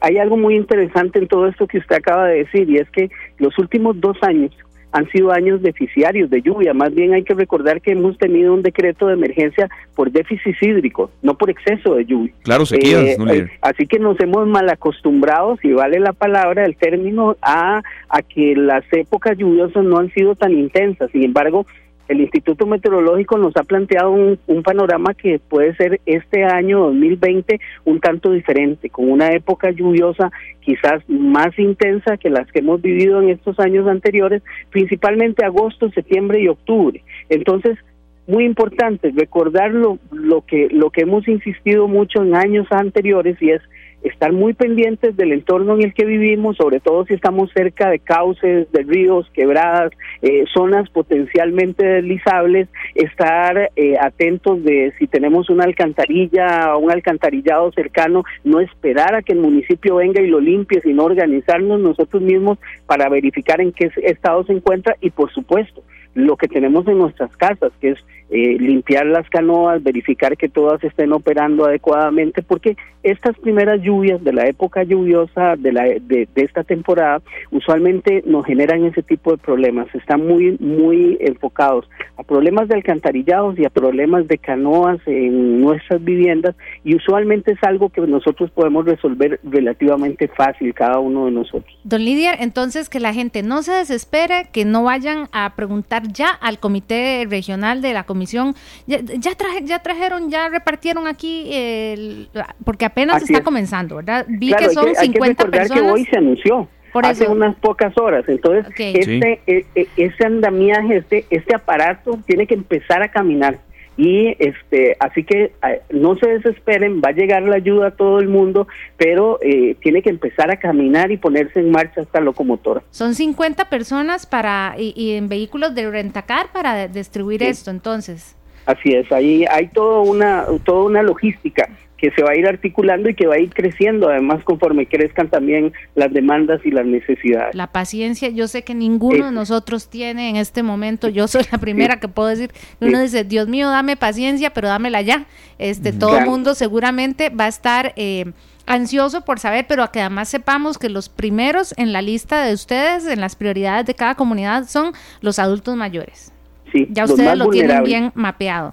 [0.00, 3.10] Hay algo muy interesante en todo esto que usted acaba de decir y es que
[3.38, 4.52] los últimos dos años
[4.98, 6.74] han sido años deficiarios de lluvia.
[6.74, 11.10] Más bien hay que recordar que hemos tenido un decreto de emergencia por déficit hídrico,
[11.22, 12.32] no por exceso de lluvia.
[12.42, 16.76] Claro, sequías, eh, eh, Así que nos hemos mal acostumbrado, si vale la palabra, el
[16.76, 21.10] término, a, a que las épocas lluviosas no han sido tan intensas.
[21.12, 21.64] Sin embargo,
[22.08, 28.00] el Instituto Meteorológico nos ha planteado un, panorama que puede ser este año 2020 un
[28.00, 30.30] tanto diferente, con una época lluviosa
[30.60, 36.40] quizás más intensa que las que hemos vivido en estos años anteriores, principalmente agosto, septiembre
[36.40, 37.02] y octubre.
[37.28, 37.78] Entonces,
[38.26, 39.98] muy importante recordar lo,
[40.46, 43.62] que lo que hemos insistido mucho en años anteriores y es
[44.02, 47.98] estar muy pendientes del entorno en el que vivimos, sobre todo si estamos cerca de
[47.98, 49.92] cauces, de ríos, quebradas,
[50.22, 57.72] eh, zonas potencialmente deslizables, estar eh, atentos de si tenemos una alcantarilla o un alcantarillado
[57.72, 62.58] cercano, no esperar a que el municipio venga y lo limpie, sino organizarnos nosotros mismos
[62.86, 65.82] para verificar en qué estado se encuentra y por supuesto
[66.14, 67.98] lo que tenemos en nuestras casas, que es
[68.30, 74.34] eh, limpiar las canoas, verificar que todas estén operando adecuadamente, porque estas primeras lluvias de
[74.34, 79.86] la época lluviosa de, la, de, esta temporada usualmente nos generan ese tipo de problemas.
[79.94, 81.88] Están muy, muy enfocados
[82.18, 86.54] a problemas de alcantarillados y a problemas de canoas en nuestras viviendas
[86.84, 91.78] y usualmente es algo que nosotros podemos resolver relativamente fácil cada uno de nosotros.
[91.84, 96.30] Don Lidia, entonces que la gente no se desespere, que no vayan a preguntar ya
[96.30, 98.54] al Comité Regional de la Comisión.
[98.86, 102.28] Ya, ya, trajeron, ya repartieron aquí, el,
[102.64, 104.26] porque apenas está comenzando, ¿verdad?
[104.28, 105.82] Vi que son 50 personas.
[105.82, 106.68] que hoy se anunció.
[107.02, 108.24] hace unas pocas horas.
[108.28, 113.58] Entonces, este, e, e, ese andamiaje, este, este aparato tiene que empezar a caminar
[113.98, 115.52] y este así que
[115.90, 120.02] no se desesperen va a llegar la ayuda a todo el mundo pero eh, tiene
[120.02, 122.82] que empezar a caminar y ponerse en marcha esta locomotora.
[122.90, 128.36] Son 50 personas para y, en vehículos de rentacar para distribuir esto entonces.
[128.66, 131.68] Así es ahí hay toda una toda una logística
[131.98, 135.28] que se va a ir articulando y que va a ir creciendo, además conforme crezcan
[135.28, 137.56] también las demandas y las necesidades.
[137.56, 141.58] La paciencia, yo sé que ninguno de nosotros tiene en este momento, yo soy la
[141.58, 145.26] primera que puedo decir, uno dice, Dios mío, dame paciencia, pero dámela ya.
[145.58, 148.26] Este, todo el mundo seguramente va a estar eh,
[148.66, 153.08] ansioso por saber, pero que además sepamos que los primeros en la lista de ustedes,
[153.08, 156.32] en las prioridades de cada comunidad, son los adultos mayores.
[156.70, 158.72] Sí, ya ustedes lo tienen bien mapeado.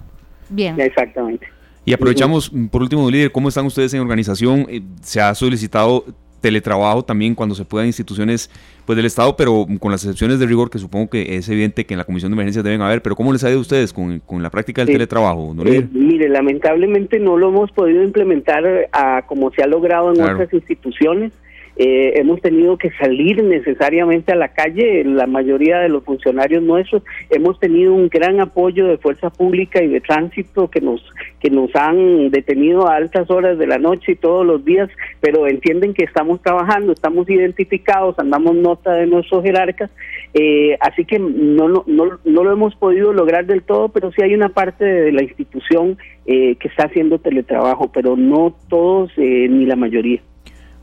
[0.50, 0.80] Bien.
[0.80, 1.55] Exactamente.
[1.86, 4.66] Y aprovechamos, por último, líder, ¿cómo están ustedes en organización?
[4.70, 6.04] Eh, se ha solicitado
[6.42, 8.52] teletrabajo también cuando se pueda instituciones
[8.86, 11.96] pues del Estado, pero con las excepciones de rigor que supongo que es evidente que
[11.96, 14.22] en la Comisión de Emergencias deben haber, pero ¿cómo les ha ido a ustedes con,
[14.44, 15.56] la práctica del teletrabajo?
[15.66, 20.54] Eh, mire, lamentablemente no lo hemos podido implementar a, como se ha logrado en otras
[20.54, 21.34] instituciones.
[21.78, 27.04] Eh, hemos tenido que salir necesariamente a la calle, la mayoría de los funcionarios nuestros,
[27.30, 31.04] hemos tenido un gran apoyo de fuerza pública y de tránsito que nos,
[31.42, 35.48] que nos han detenido a altas horas de la noche y todos los días, pero
[35.48, 39.92] entienden que estamos trabajando, estamos identificados, andamos nota de nuestros jerarcas,
[40.34, 44.34] eh, así que no, no, no, lo hemos podido lograr del todo, pero sí hay
[44.34, 49.76] una parte de la institución eh, que está haciendo teletrabajo, pero no todos ni la
[49.76, 50.22] mayoría.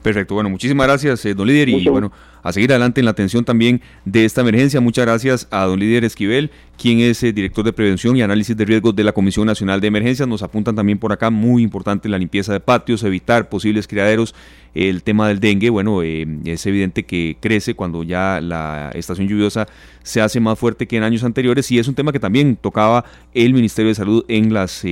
[0.03, 2.11] Perfecto, bueno, muchísimas gracias, eh, don líder, y bueno,
[2.43, 4.81] a seguir adelante en la atención también de esta emergencia.
[4.81, 8.65] Muchas gracias a don líder Esquivel, quien es eh, director de prevención y análisis de
[8.65, 10.27] riesgos de la Comisión Nacional de Emergencias.
[10.27, 14.35] Nos apuntan también por acá, muy importante la limpieza de patios, evitar posibles criaderos,
[14.75, 15.71] el tema del dengue.
[15.71, 19.69] Bueno, eh, es evidente que crece cuando ya la estación lluviosa
[20.03, 23.05] se hace más fuerte que en años anteriores y es un tema que también tocaba
[23.35, 24.85] el Ministerio de Salud en las,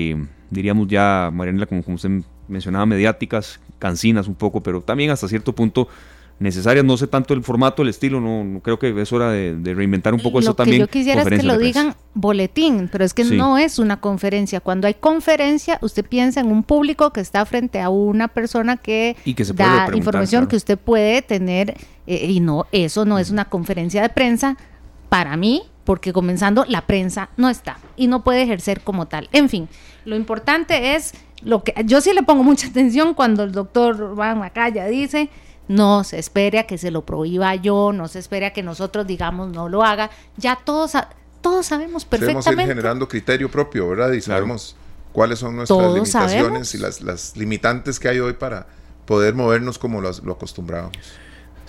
[0.51, 5.55] diríamos ya, Marianela, como, como usted mencionaba, mediáticas cansinas un poco, pero también hasta cierto
[5.55, 5.89] punto
[6.41, 6.85] necesarias.
[6.85, 10.21] No sé tanto el formato, el estilo, no, creo que es hora de, reinventar un
[10.21, 10.81] poco eso también.
[10.81, 14.61] Yo quisiera es que lo digan boletín, pero es que no es una conferencia.
[14.61, 19.17] Cuando hay conferencia, usted piensa en un público que está frente a una persona que,
[19.55, 21.77] da información que usted puede tener
[22.07, 24.57] eh, y no, eso no es una conferencia de prensa
[25.09, 29.29] para mí, porque comenzando la prensa no está y no puede ejercer como tal.
[29.33, 29.69] En fin,
[30.05, 34.39] lo importante es lo que yo sí le pongo mucha atención cuando el doctor Juan
[34.39, 35.31] Macaya dice
[35.69, 39.07] no se espere a que se lo prohíba yo, no se espere a que nosotros
[39.07, 40.95] digamos no lo haga, ya todos
[41.41, 42.51] todos sabemos perfectamente.
[42.51, 44.13] Estamos generando criterio propio, ¿verdad?
[44.13, 44.77] Y sabemos
[45.13, 48.67] cuáles son nuestras limitaciones y las, las, limitantes que hay hoy para
[49.07, 50.99] poder movernos como lo, lo acostumbrábamos.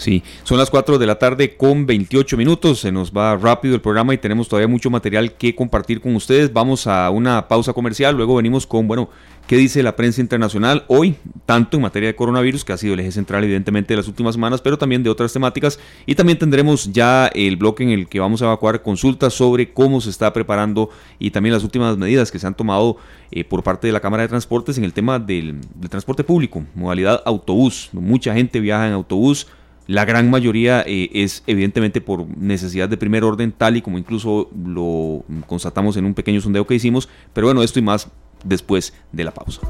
[0.02, 3.82] Sí, son las 4 de la tarde con 28 minutos, se nos va rápido el
[3.82, 6.52] programa y tenemos todavía mucho material que compartir con ustedes.
[6.52, 9.12] Vamos a una pausa comercial, luego venimos con, bueno,
[9.46, 13.02] qué dice la prensa internacional hoy, tanto en materia de coronavirus, que ha sido el
[13.02, 15.80] eje central evidentemente de las últimas semanas, pero también de otras temáticas.
[16.08, 20.02] Y también tendremos ya el bloque en el que vamos a evacuar consultas sobre cómo
[20.02, 20.90] se está preparando
[21.20, 22.98] y también las últimas medidas que se han tomado
[23.30, 26.66] eh, por parte de la Cámara de Transportes en el tema del, del transporte público,
[26.74, 27.90] modalidad autobús.
[27.94, 29.46] Mucha gente viaja en autobús
[29.92, 34.50] la gran mayoría eh, es evidentemente por necesidad de primer orden, tal y como incluso
[34.66, 37.10] lo constatamos en un pequeño sondeo que hicimos.
[37.34, 38.08] Pero bueno, esto y más
[38.46, 39.62] después de la pausa.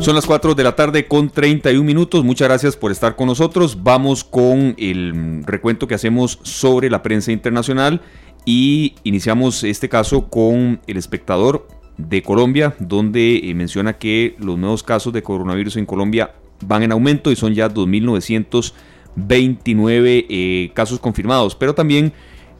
[0.00, 2.24] Son las 4 de la tarde con 31 minutos.
[2.24, 3.84] Muchas gracias por estar con nosotros.
[3.84, 8.00] Vamos con el recuento que hacemos sobre la prensa internacional
[8.44, 14.82] y iniciamos este caso con el espectador de Colombia, donde eh, menciona que los nuevos
[14.82, 16.34] casos de coronavirus en Colombia
[16.66, 18.72] van en aumento y son ya 2.900
[19.16, 22.12] 29 eh, casos confirmados, pero también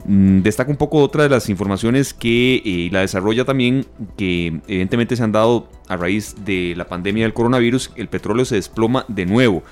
[0.05, 3.87] mm, destaca un poco otra de las informaciones que eh, la desarrolla también,
[4.17, 8.57] que evidentemente se han dado a raíz de la pandemia del coronavirus, el petróleo se
[8.57, 9.63] desploma de nuevo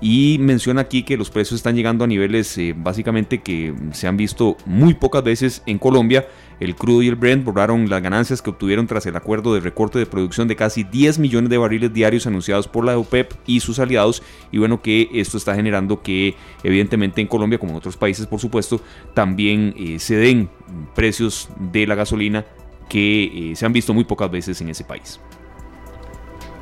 [0.00, 4.16] y menciona aquí que los precios están llegando a niveles eh, básicamente que se han
[4.16, 6.26] visto muy pocas veces en Colombia.
[6.58, 9.98] El crudo y el Brent borraron las ganancias que obtuvieron tras el acuerdo de recorte
[9.98, 13.78] de producción de casi 10 millones de barriles diarios anunciados por la OPEP y sus
[13.78, 14.22] aliados.
[14.52, 18.40] Y bueno, que esto está generando que evidentemente en Colombia, como en otros países por
[18.40, 18.80] supuesto,
[19.14, 20.48] también eh, se den
[20.94, 22.44] precios de la gasolina
[22.88, 25.20] que eh, se han visto muy pocas veces en ese país.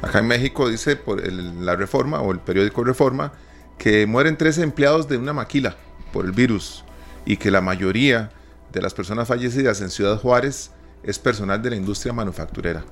[0.05, 3.33] Acá en México dice por la reforma o el periódico Reforma
[3.79, 5.77] que mueren 13 empleados de una maquila
[6.13, 6.85] por el virus
[7.25, 8.31] y que la mayoría
[8.71, 12.85] de las personas fallecidas en Ciudad Juárez es personal de la industria manufacturera,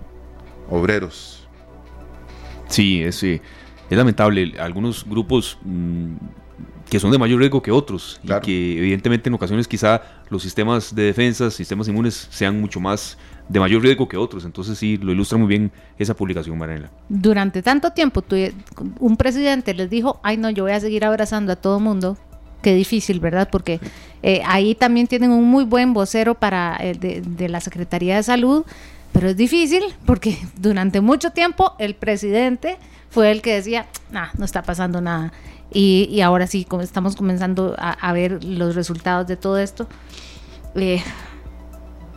[0.70, 1.46] obreros.
[2.68, 3.42] Sí, es, eh,
[3.90, 4.54] es lamentable.
[4.58, 6.14] Algunos grupos mm,
[6.88, 10.00] que son de mayor riesgo que otros y que evidentemente en ocasiones quizá
[10.30, 13.18] los sistemas de defensa, sistemas inmunes sean mucho más
[13.52, 14.44] de mayor riesgo que otros.
[14.44, 16.90] Entonces sí, lo ilustra muy bien esa publicación, Mariela.
[17.08, 18.24] Durante tanto tiempo
[18.98, 22.16] un presidente les dijo, ay no, yo voy a seguir abrazando a todo mundo.
[22.62, 23.48] Qué difícil, ¿verdad?
[23.50, 23.80] Porque
[24.22, 28.64] eh, ahí también tienen un muy buen vocero para eh, de, la Secretaría de Salud,
[29.12, 32.78] pero es difícil porque durante mucho tiempo el presidente
[33.10, 35.32] fue el que decía, nah, no está pasando nada.
[35.74, 39.88] Y, ahora sí, como estamos comenzando a, ver los resultados de todo esto.
[40.74, 41.02] Eh,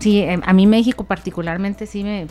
[0.06, 2.28] sí, em, a mí México particularmente sí me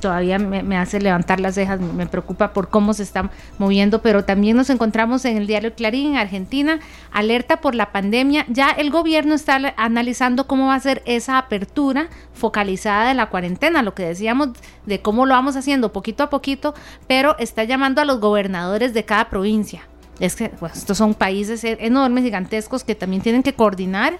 [0.00, 4.56] todavía me, hace levantar las cejas, me preocupa por cómo se está moviendo, pero también
[4.56, 6.80] nos encontramos en el diario Clarín, en Argentina,
[7.12, 8.46] alerta por la pandemia.
[8.48, 13.82] Ya el gobierno está analizando cómo va a ser esa apertura focalizada de la cuarentena,
[13.82, 14.48] lo que decíamos
[14.86, 16.74] de cómo lo vamos haciendo poquito a poquito,
[17.06, 19.82] pero está llamando a los gobernadores de cada provincia
[20.20, 24.18] es que pues, estos son países e-, enormes, gigantescos, que también tienen que coordinar.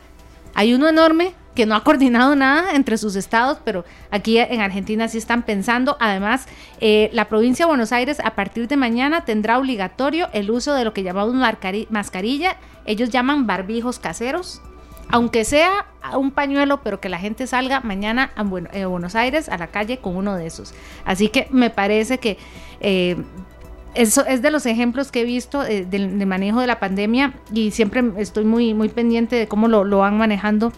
[0.57, 5.07] Hay uno enorme que no ha coordinado nada entre sus estados, pero aquí en Argentina
[5.07, 5.97] sí están pensando.
[6.01, 6.47] Además,
[6.81, 10.85] eh, la provincia de Buenos Aires a partir de mañana tendrá obligatorio el uso de
[10.85, 11.37] lo que llamamos
[11.91, 12.57] mascarilla.
[12.87, 14.63] Ellos llaman barbijos caseros.
[15.09, 19.69] Aunque sea un pañuelo, pero que la gente salga mañana a Buenos Aires a la
[19.69, 20.75] calle con uno de esos.
[21.05, 22.39] Así que me parece que
[22.81, 23.17] eh,
[23.97, 27.71] eso es de los ejemplos que he visto eh, del, manejo de la pandemia y
[27.71, 30.73] siempre estoy muy, muy pendiente de cómo lo, lo van manejando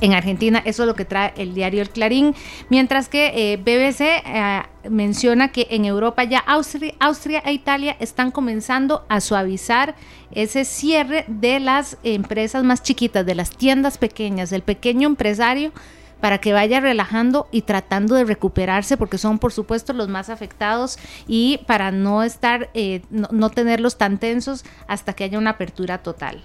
[0.00, 0.62] en Argentina.
[0.64, 2.34] Eso es lo que trae el diario El Clarín.
[2.68, 8.30] Mientras que eh, BBC eh, menciona que en Europa ya Austria, Austria e Italia están
[8.30, 9.94] comenzando a suavizar
[10.32, 15.72] ese cierre de las empresas más chiquitas, de las tiendas pequeñas, del pequeño empresario
[16.20, 20.98] para que vaya relajando y tratando de recuperarse, porque son por supuesto los más afectados
[21.26, 26.40] y para no estar, eh, no, tenerlos tan tensos hasta que haya una apertura total.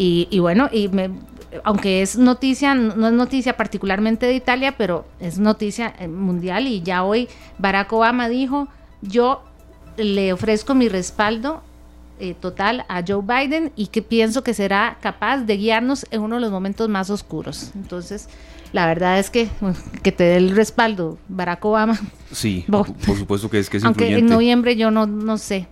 [0.00, 0.88] Y, bueno, y
[1.64, 6.82] aunque es noticia, no es noticia particularmente de Italia, pero es noticia eh, mundial y
[6.82, 7.28] ya hoy
[7.58, 8.68] Barack Obama dijo,
[9.02, 9.42] yo
[9.96, 11.62] le ofrezco mi respaldo
[12.20, 16.36] eh, total a Joe Biden y que pienso que será capaz de guiarnos en uno
[16.36, 17.70] de los momentos más oscuros.
[17.74, 18.28] Entonces,
[18.72, 19.48] la verdad es que
[20.02, 21.98] que te dé el respaldo Barack Obama.
[22.32, 25.68] Sí, por, supuesto que es que es Aunque en noviembre yo no, no sé.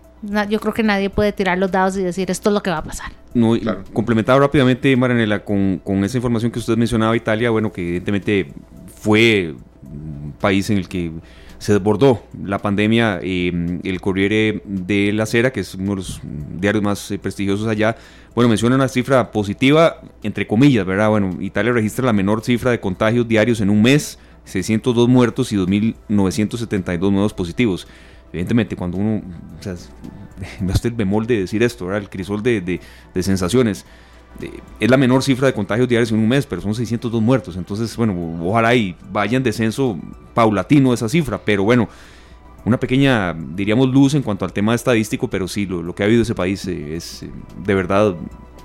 [0.49, 2.77] yo creo que nadie puede tirar los dados y decir esto es lo que va
[2.77, 3.11] a pasar.
[3.33, 3.53] No,
[3.93, 8.51] Complementado rápidamente, Maranela, con, con esa información que usted mencionaba, Italia, bueno, que evidentemente
[8.95, 11.11] fue un país en el que
[11.59, 13.19] se desbordó la pandemia.
[13.21, 16.21] Eh, el Corriere de la Sera, que es uno de los
[16.59, 17.95] diarios más eh, prestigiosos allá,
[18.35, 21.09] bueno, menciona una cifra positiva, entre comillas, ¿verdad?
[21.09, 24.19] Bueno, Italia registra la menor cifra de contagios diarios en un mes.
[24.47, 27.87] 602 muertos y 2.972 nuevos positivos.
[28.31, 29.21] Evidentemente, cuando uno,
[29.59, 29.73] o sea,
[30.67, 33.85] usted el bemol de decir esto, el crisol de, de, sensaciones,
[34.79, 37.55] es la menor cifra de contagios diarios en un mes, pero son 602 muertos.
[37.55, 39.97] Entonces, bueno, ojalá y vaya en descenso
[40.33, 41.89] paulatino esa cifra, pero bueno,
[42.65, 46.19] una pequeña, diríamos, luz en cuanto al tema estadístico, pero sí, lo, que ha habido
[46.19, 47.31] en ese país eh, es eh,
[47.63, 48.15] de verdad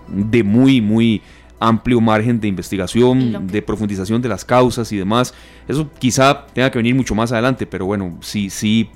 [0.09, 1.23] de muy, muy
[1.61, 5.33] amplio margen de investigación, de profundización de las causas y demás.
[5.69, 8.91] Eso quizá tenga que venir mucho más adelante, pero bueno, sí, sí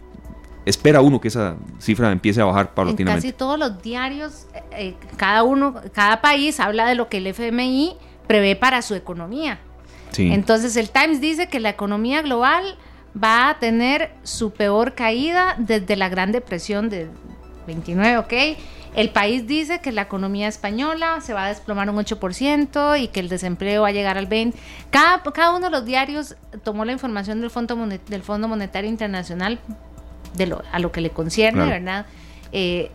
[0.67, 3.27] espera uno que esa cifra empiece a bajar paulatinamente.
[3.27, 7.29] En casi todos los diarios, eh, cada uno, cada país habla de lo que el
[7.29, 7.97] FMI
[8.27, 9.61] prevé para su economía.
[10.19, 12.79] Entonces el Times dice que la economía global
[13.23, 17.09] va a tener su peor caída desde la Gran Depresión de
[17.67, 18.33] 29, ¿ok?
[18.95, 23.21] El país dice que la economía española se va a desplomar un 8% y que
[23.21, 24.55] el desempleo va a llegar al 20%.
[24.89, 29.61] Cada, cada uno de los diarios tomó la información del Fondo, del Fondo Monetario Internacional
[30.37, 32.07] de lo, a lo que le concierne, ¿verdad?
[32.53, 32.91] Eh,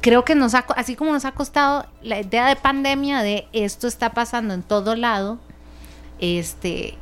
[0.00, 3.86] creo que nos ha, así como nos ha costado la idea de pandemia, de esto
[3.86, 5.38] está pasando en todo lado,
[6.18, 6.96] este,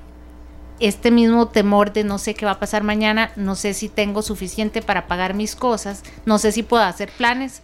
[0.78, 4.22] este mismo temor de no sé qué va a pasar mañana, no sé si tengo
[4.22, 7.62] suficiente para pagar mis cosas, no sé si puedo hacer planes,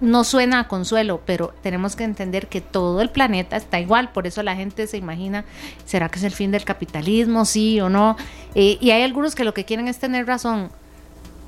[0.00, 4.26] no suena a consuelo, pero tenemos que entender que todo el planeta está igual, por
[4.26, 5.44] eso la gente se imagina,
[5.84, 7.44] ¿será que es el fin del capitalismo?
[7.44, 8.16] Sí o no.
[8.56, 10.72] Eh, y hay algunos que lo que quieren es tener razón,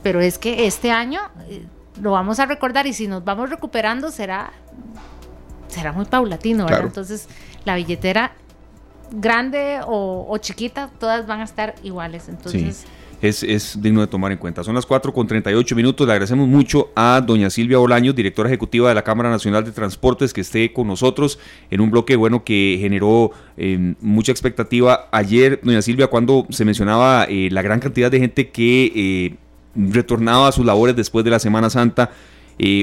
[0.05, 1.65] pero es que este año eh,
[2.01, 4.53] lo vamos a recordar y si nos vamos recuperando será,
[5.67, 6.85] será muy paulatino, ¿verdad?
[6.85, 7.27] Entonces
[7.65, 8.33] la billetera
[9.11, 12.29] grande o, chiquita, todas van a estar iguales.
[12.29, 12.87] Entonces
[13.29, 14.63] es, digno de tomar en cuenta.
[14.63, 16.07] Son las 4 con 38 minutos.
[16.07, 20.33] Le agradecemos mucho a doña Silvia Bolaños, directora ejecutiva de la Cámara Nacional de Transportes,
[20.33, 21.39] que esté con nosotros
[21.71, 25.09] en un bloque bueno que generó eh, mucha expectativa.
[25.11, 29.37] Ayer, doña Silvia, cuando se mencionaba eh, la gran cantidad de gente que eh,
[29.75, 32.11] retornaba a sus labores después de la Semana Santa,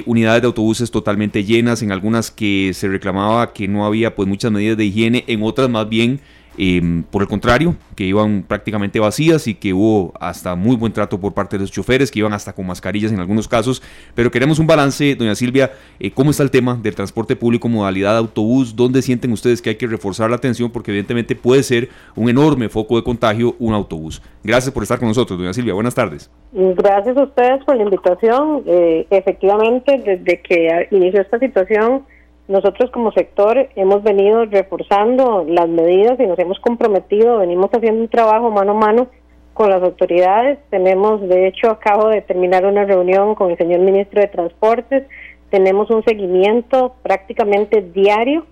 [0.06, 4.52] unidades de autobuses totalmente llenas, en algunas que se reclamaba que no había pues muchas
[4.52, 6.20] medidas de higiene, en otras más bien
[6.58, 11.20] Em, por el contrario, que iban prácticamente vacías y que hubo hasta muy buen trato
[11.20, 13.82] por parte de los choferes, que iban hasta con mascarillas en algunos casos.
[14.16, 18.18] Pero queremos un balance, doña Silvia, eh, ¿cómo está el tema del transporte público modalidad
[18.18, 18.76] autobús?
[18.76, 20.72] ¿Dónde sienten ustedes que hay que reforzar la atención?
[20.72, 24.22] Porque evidentemente puede ser un enorme foco de contagio un autobús.
[24.44, 25.74] Gracias por estar con nosotros, doña Silvia.
[25.74, 26.30] Buenas tardes.
[26.52, 28.64] Gracias a ustedes por la invitación.
[28.66, 32.04] Eh, efectivamente, desde que inició esta situación,
[32.52, 38.10] nosotros como sector hemos venido reforzando las medidas y nos hemos comprometido, venimos haciendo un
[38.10, 39.08] trabajo mano a mano
[39.54, 40.60] con las autoridades.
[40.70, 45.08] Tenemos, de hecho, acabo de terminar una reunión con el señor ministro de Transportes.
[45.50, 48.46] Tenemos un seguimiento prácticamente diario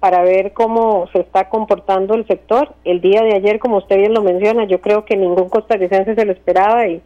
[0.00, 2.74] para ver cómo se está comportando el sector.
[2.84, 6.24] El día de ayer, como usted bien lo menciona, yo creo que ningún costarricense se
[6.26, 7.00] lo esperaba y,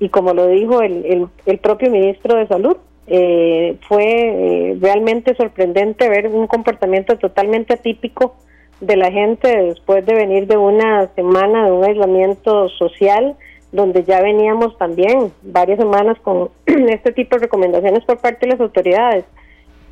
[0.00, 2.76] y como lo dijo el, el, el propio ministro de Salud,
[3.06, 8.36] eh, fue eh, realmente sorprendente ver un comportamiento totalmente atípico
[8.80, 13.36] de la gente después de venir de una semana de un aislamiento social
[13.72, 18.60] donde ya veníamos también varias semanas con este tipo de recomendaciones por parte de las
[18.60, 19.24] autoridades.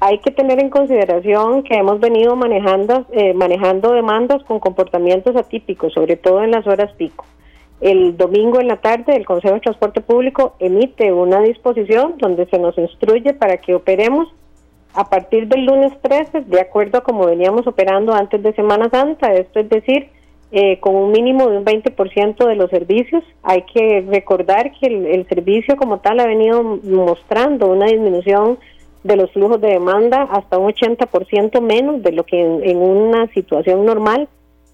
[0.01, 5.93] Hay que tener en consideración que hemos venido manejando, eh, manejando demandas con comportamientos atípicos,
[5.93, 7.25] sobre todo en las horas pico.
[7.83, 12.57] El domingo en la tarde el Consejo de Transporte Público emite una disposición donde se
[12.57, 14.29] nos instruye para que operemos
[14.95, 19.35] a partir del lunes 13, de acuerdo a como veníamos operando antes de Semana Santa,
[19.35, 20.11] esto es decir,
[20.53, 23.25] eh, con un mínimo de un 20% de los servicios.
[23.43, 28.61] Hay que recordar que el, servicio como tal ha venido mostrando una disminución
[29.03, 33.85] de los flujos de demanda hasta un 80% menos de lo que en una situación
[33.85, 34.29] normal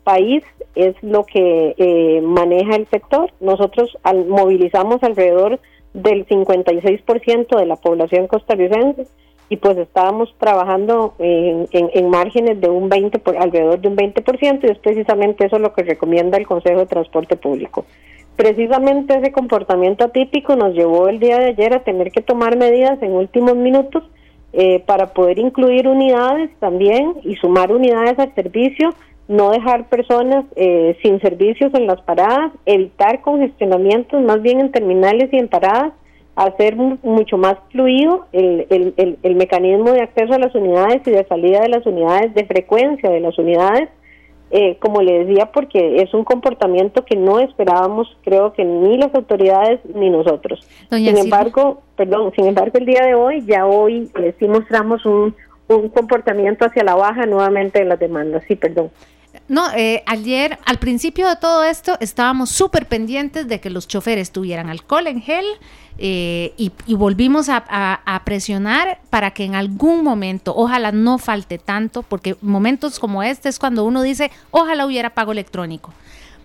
[0.09, 0.43] país
[0.75, 3.31] es lo que eh, maneja el sector.
[3.41, 5.61] Nosotros al, movilizamos alrededor
[5.93, 9.07] del 56% de la población costarricense
[9.51, 14.61] y pues estábamos trabajando en, en, márgenes de un 20 por, alrededor de un 20%
[14.63, 17.85] y es precisamente eso lo que recomienda el Consejo de Transporte Público.
[18.37, 23.03] Precisamente ese comportamiento atípico nos llevó el día de ayer a tener que tomar medidas
[23.03, 24.05] en últimos minutos
[24.55, 28.95] eh, para poder incluir unidades también y sumar unidades al servicio
[29.29, 35.29] no dejar personas eh, sin servicios en las paradas, evitar congestionamientos más bien en terminales
[35.33, 35.93] y en paradas,
[36.35, 41.27] hacer mucho más fluido el, el, el, mecanismo de acceso a las unidades y de
[41.27, 43.89] salida de las unidades, de frecuencia de las unidades,
[44.51, 49.13] eh, como le decía, porque es un comportamiento que no esperábamos, creo que ni las
[49.15, 50.67] autoridades ni nosotros.
[50.91, 55.35] sin embargo, perdón, sin embargo, el día de hoy, ya hoy eh, sí mostramos un,
[55.67, 58.43] un comportamiento hacia la baja nuevamente de las demandas.
[58.47, 58.91] Sí, perdón.
[59.49, 64.31] No, eh, ayer, al principio de todo esto, estábamos súper pendientes de que los choferes
[64.31, 65.47] tuvieran alcohol en gel
[65.97, 72.37] eh, y, volvimos a, presionar para que en algún momento, ojalá no falte tanto, porque
[72.43, 75.95] momentos como este es cuando uno dice, ojalá hubiera pago electrónico.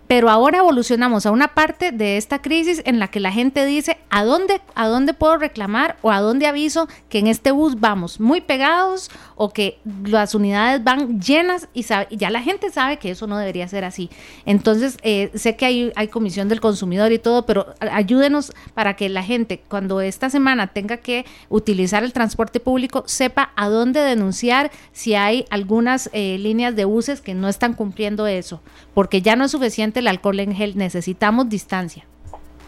[0.08, 3.98] Pero ahora evolucionamos a una parte de esta crisis en la que la gente dice,
[4.10, 8.20] ¿a dónde, ¿a dónde puedo reclamar o a dónde aviso que en este bus vamos
[8.20, 13.28] muy pegados o que las unidades van llenas y, ya la gente sabe que eso
[13.28, 14.10] no debería ser así?
[14.46, 19.10] Entonces, eh, sé que hay, hay comisión del consumidor y todo, pero ayúdenos para que
[19.10, 24.72] la gente cuando esta semana tenga que utilizar el transporte público sepa a dónde denunciar
[24.92, 28.62] si hay algunas eh, líneas de buses que no están cumpliendo eso,
[28.94, 32.06] porque ya no es suficiente el alcohol en gel, necesitamos distancia.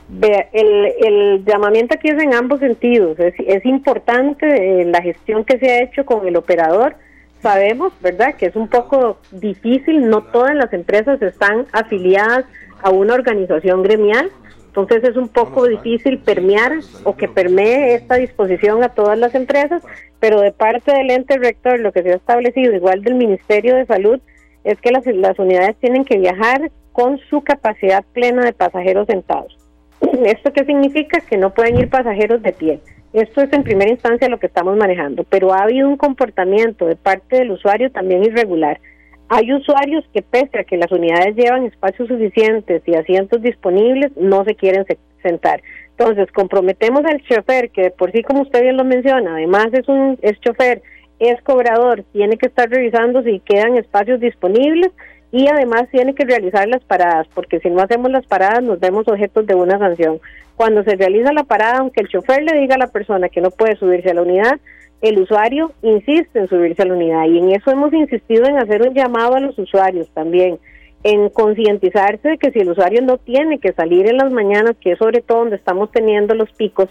[0.08, 3.20] Vea, el, el llamamiento aquí es en ambos sentidos.
[3.20, 4.46] Es, es importante
[4.82, 6.96] eh, la gestión que se ha hecho con el operador.
[7.42, 10.10] Sabemos, ¿verdad?, que es un poco difícil.
[10.10, 12.46] No todas las empresas están afiliadas
[12.82, 14.30] a una organización gremial.
[14.68, 16.74] Entonces es un poco difícil permear
[17.04, 19.82] o que permee esta disposición a todas las empresas,
[20.20, 23.86] pero de parte del ente rector, lo que se ha establecido, igual del Ministerio de
[23.86, 24.20] Salud,
[24.66, 29.58] es que las, las unidades tienen que viajar con su capacidad plena de pasajeros sentados.
[30.26, 31.20] ¿Esto qué significa?
[31.20, 32.80] Que no pueden ir pasajeros de pie.
[33.12, 36.96] Esto es en primera instancia lo que estamos manejando, pero ha habido un comportamiento de
[36.96, 38.80] parte del usuario también irregular.
[39.28, 44.46] Hay usuarios que pese a que las unidades llevan espacios suficientes y asientos disponibles, no
[44.46, 44.86] se quieren
[45.22, 45.62] sentar.
[45.98, 50.18] Entonces, comprometemos al chofer, que por sí, como usted bien lo menciona, además es un
[50.22, 50.82] es chofer,
[51.20, 54.92] es cobrador, tiene que estar revisando si quedan espacios disponibles
[55.36, 59.06] y además tiene que realizar las paradas, porque si no hacemos las paradas nos vemos
[59.06, 60.22] objetos de una sanción.
[60.56, 63.50] Cuando se realiza la parada, aunque el chofer le diga a la persona que no
[63.50, 64.62] puede subirse a la unidad,
[65.02, 68.82] el usuario insiste en subirse a la unidad y en eso hemos insistido en hacer
[68.84, 70.58] un llamado a los usuarios también,
[71.04, 74.94] en concientizarse de que si el usuario no tiene que salir en las mañanas, que
[74.94, 76.88] es sobre todo donde estamos teniendo los picos,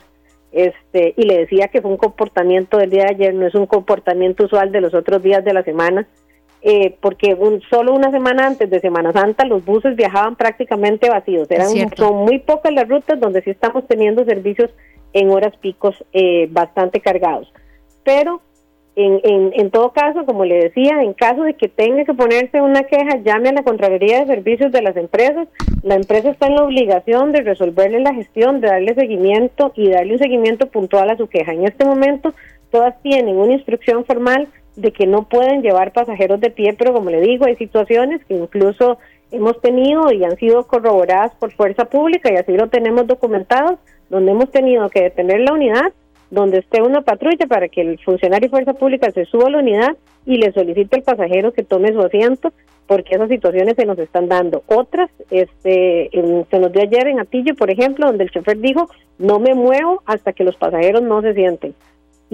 [0.52, 3.64] este, y le decía que fue un comportamiento del día de ayer, no es un
[3.64, 6.06] comportamiento usual de los otros días de la semana,
[6.66, 11.46] eh, porque un, solo una semana antes de Semana Santa los buses viajaban prácticamente vacíos.
[11.50, 14.70] Eran son muy pocas las rutas donde sí estamos teniendo servicios
[15.12, 17.52] en horas picos eh, bastante cargados.
[18.02, 18.40] Pero
[18.96, 22.62] en, en, en, todo caso, como le decía, en caso de que tenga que ponerse
[22.62, 25.46] una queja, llame a la Contraloría de Servicios de las empresas.
[25.82, 30.14] La empresa está en la obligación de resolverle la gestión, de darle seguimiento y darle
[30.14, 31.52] un seguimiento puntual a su queja.
[31.52, 32.32] En este momento,
[32.70, 37.10] todas tienen una instrucción formal de que no pueden llevar pasajeros de pie, pero como
[37.10, 38.98] le digo, hay situaciones que incluso
[39.30, 43.78] hemos tenido y han sido corroboradas por fuerza pública y así lo tenemos documentado,
[44.10, 45.92] donde hemos tenido que detener la unidad,
[46.30, 49.58] donde esté una patrulla para que el funcionario de fuerza pública se suba a la
[49.58, 49.96] unidad
[50.26, 52.52] y le solicite al pasajero que tome su asiento,
[52.86, 54.62] porque esas situaciones se nos están dando.
[54.66, 59.38] Otras, este, se nos dio ayer en Atillo, por ejemplo, donde el chofer dijo, no
[59.38, 61.74] me muevo hasta que los pasajeros no se sienten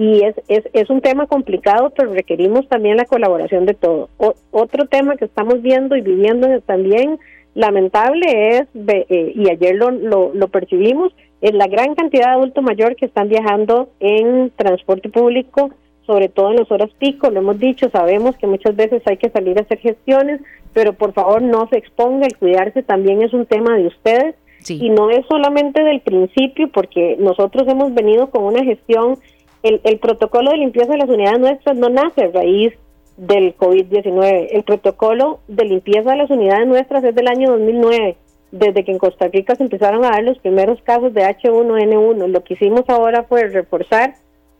[0.01, 4.09] y es, es, es un tema complicado, pero requerimos también la colaboración de todos.
[4.49, 7.19] otro tema que estamos viendo y viviendo también
[7.53, 12.63] lamentable es, eh, y ayer lo, lo, lo, percibimos, es la gran cantidad de adultos
[12.63, 15.69] mayores que están viajando en transporte público,
[16.07, 19.29] sobre todo en las horas pico, lo hemos dicho, sabemos que muchas veces hay que
[19.29, 20.41] salir a hacer gestiones,
[20.73, 24.35] pero por favor no se exponga, el cuidarse también es un tema de ustedes.
[24.67, 29.17] Y no es solamente del principio, porque nosotros hemos venido con una gestión
[29.63, 32.73] el, el protocolo de limpieza de las unidades nuestras no nace a raíz
[33.17, 34.47] del COVID-19.
[34.51, 38.17] El protocolo de limpieza de las unidades nuestras es del año 2009,
[38.51, 42.27] desde que en Costa Rica se empezaron a dar los primeros casos de H1N1.
[42.27, 44.15] Lo que hicimos ahora fue reforzar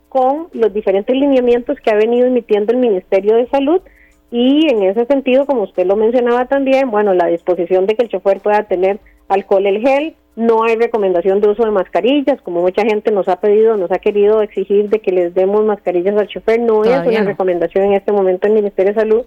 [0.09, 3.81] con los diferentes lineamientos que ha venido emitiendo el Ministerio de Salud
[4.29, 8.09] y en ese sentido, como usted lo mencionaba también, bueno, la disposición de que el
[8.09, 12.84] chofer pueda tener alcohol el gel, no hay recomendación de uso de mascarillas, como mucha
[12.84, 16.59] gente nos ha pedido, nos ha querido exigir de que les demos mascarillas al chofer,
[16.59, 19.25] no es una recomendación en este momento del Ministerio de Salud.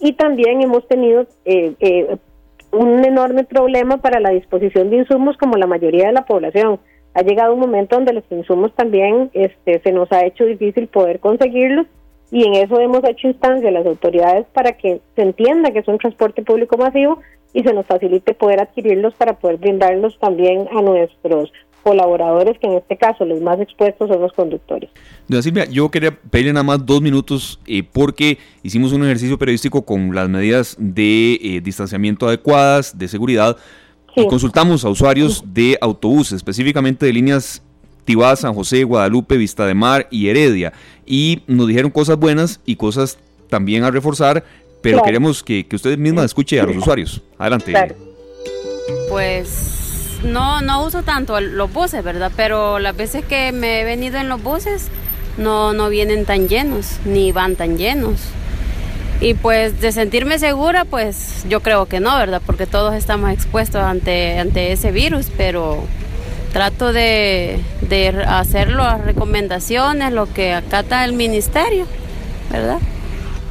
[0.00, 2.16] Y también hemos tenido eh, eh,
[2.70, 6.78] un enorme problema para la disposición de insumos como la mayoría de la población.
[7.14, 11.20] Ha llegado un momento donde los insumos también este, se nos ha hecho difícil poder
[11.20, 11.86] conseguirlos
[12.30, 15.88] y en eso hemos hecho instancia a las autoridades para que se entienda que es
[15.88, 17.20] un transporte público masivo
[17.54, 21.52] y se nos facilite poder adquirirlos para poder brindarlos también a nuestros
[21.84, 24.90] colaboradores, que en este caso los más expuestos son los conductores.
[25.28, 29.82] Doña Silvia, yo quería pedirle nada más dos minutos eh, porque hicimos un ejercicio periodístico
[29.82, 33.56] con las medidas de eh, distanciamiento adecuadas, de seguridad,
[34.16, 37.62] y consultamos a usuarios de autobuses, específicamente de líneas
[38.04, 40.72] Tibá, San José, Guadalupe, Vista de Mar y Heredia,
[41.04, 44.44] y nos dijeron cosas buenas y cosas también a reforzar
[44.84, 47.22] pero queremos que, que, usted misma escuche a los usuarios.
[47.38, 47.94] Adelante.
[49.08, 52.30] Pues no, no uso tanto los buses, ¿verdad?
[52.36, 54.88] Pero las veces que me he venido en los buses
[55.38, 58.20] no, no vienen tan llenos, ni van tan llenos.
[59.22, 62.42] Y pues de sentirme segura, pues yo creo que no, ¿verdad?
[62.44, 65.82] Porque todos estamos expuestos ante, ante ese virus, pero
[66.52, 71.86] trato de, de hacer las recomendaciones, lo que acata el ministerio,
[72.50, 72.78] ¿verdad?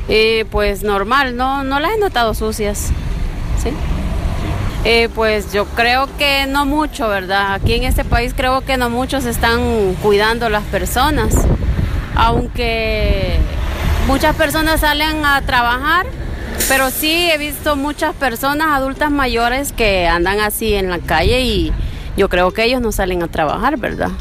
[0.07, 2.91] Y pues normal, no, no las he notado sucias,
[3.61, 3.69] ¿sí?
[4.85, 7.53] Eh, pues yo creo que no mucho, ¿verdad?
[7.53, 11.33] Aquí en este país creo que no muchos están cuidando las personas,
[12.15, 13.37] aunque
[14.07, 16.05] muchas personas salen a trabajar,
[16.67, 21.71] pero sí he visto muchas personas adultas mayores que andan así en la calle y
[22.17, 24.11] yo creo que ellos no salen a trabajar, ¿verdad?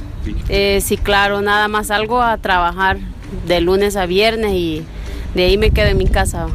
[0.48, 2.98] Eh, sí, claro, nada más salgo a trabajar
[3.48, 4.84] de lunes a viernes y
[5.34, 6.48] de ahí me quedo en mi casa.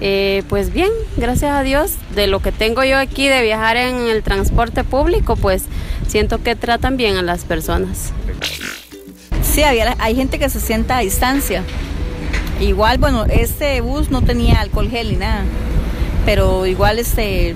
[0.00, 4.08] Eh, pues bien, gracias a Dios, de lo que tengo yo aquí de viajar en
[4.08, 5.64] el transporte público, pues
[6.06, 8.12] siento que tratan bien a las personas.
[9.42, 11.62] Sí, había, hay gente que se sienta a distancia.
[12.60, 15.44] Igual, bueno, este bus no tenía alcohol gel ni nada,
[16.24, 17.54] pero igual este,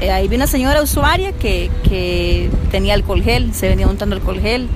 [0.00, 4.40] eh, ahí vi una señora usuaria que, que tenía alcohol gel, se venía montando alcohol
[4.40, 4.68] gel.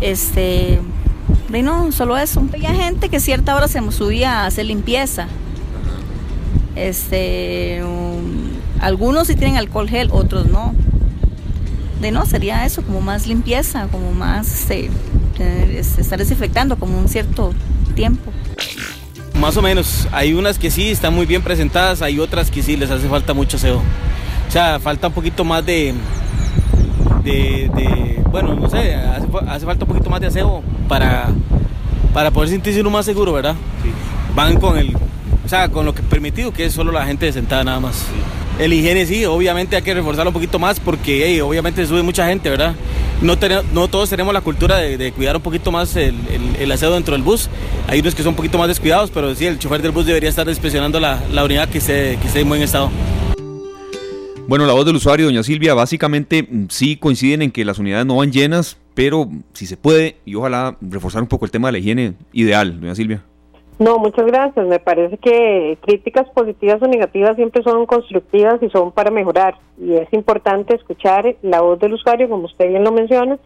[0.00, 0.78] Este,
[1.58, 2.42] y no, solo eso.
[2.52, 5.26] Había gente que cierta hora se subía a hacer limpieza.
[6.76, 7.82] Este,
[8.80, 10.74] algunos sí tienen alcohol gel, otros no.
[12.00, 14.90] De no, sería eso, como más limpieza, como más este,
[15.78, 17.52] este, estar desinfectando como un cierto
[17.94, 18.32] tiempo.
[19.38, 22.76] Más o menos, hay unas que sí están muy bien presentadas, hay otras que sí
[22.76, 23.78] les hace falta mucho aseo.
[24.48, 25.94] O sea, falta un poquito más de,
[27.22, 31.28] de, bueno, no sé, hace, falta un poquito más de aseo para,
[32.12, 33.54] para poder sentirse uno más seguro, ¿verdad?
[34.34, 34.96] Van con el,
[35.44, 38.06] o sea, con lo que permitido, que es solo la gente sentada nada más.
[38.58, 42.50] El higiene sí, obviamente hay que reforzarlo un poquito más porque obviamente sube mucha gente,
[42.50, 42.74] ¿verdad?
[43.22, 43.36] No,
[43.72, 47.48] no todos tenemos la cultura de, cuidar un poquito más el, aseo dentro del bus.
[47.88, 50.28] Hay unos que son un poquito más descuidados, pero sí, el chofer del bus debería
[50.28, 52.90] estar inspeccionando la, la unidad que esté, que esté en buen estado.
[54.48, 58.06] Bueno, la voz del usuario, doña Silvia, básicamente mm, sí coinciden en que las unidades
[58.06, 61.72] no van llenas, pero si se puede, y ojalá reforzar un poco el tema de
[61.72, 63.22] la higiene ideal, doña Silvia.
[63.78, 64.66] No, muchas gracias.
[64.66, 69.54] Me parece que críticas positivas o negativas siempre son constructivas y son para mejorar.
[69.80, 73.38] Y es importante escuchar la voz del usuario, como usted bien lo menciona.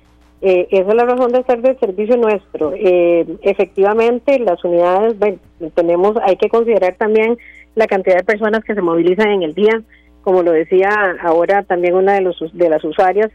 [0.42, 2.72] Eh, esa es la razón de hacer del servicio nuestro.
[2.74, 5.38] Eh, efectivamente, las unidades, bueno,
[5.74, 7.38] tenemos, hay que considerar también
[7.74, 9.82] la cantidad de personas que se movilizan en el día.
[10.26, 10.90] Como lo decía
[11.22, 13.30] ahora también una de, los, de las usuarias,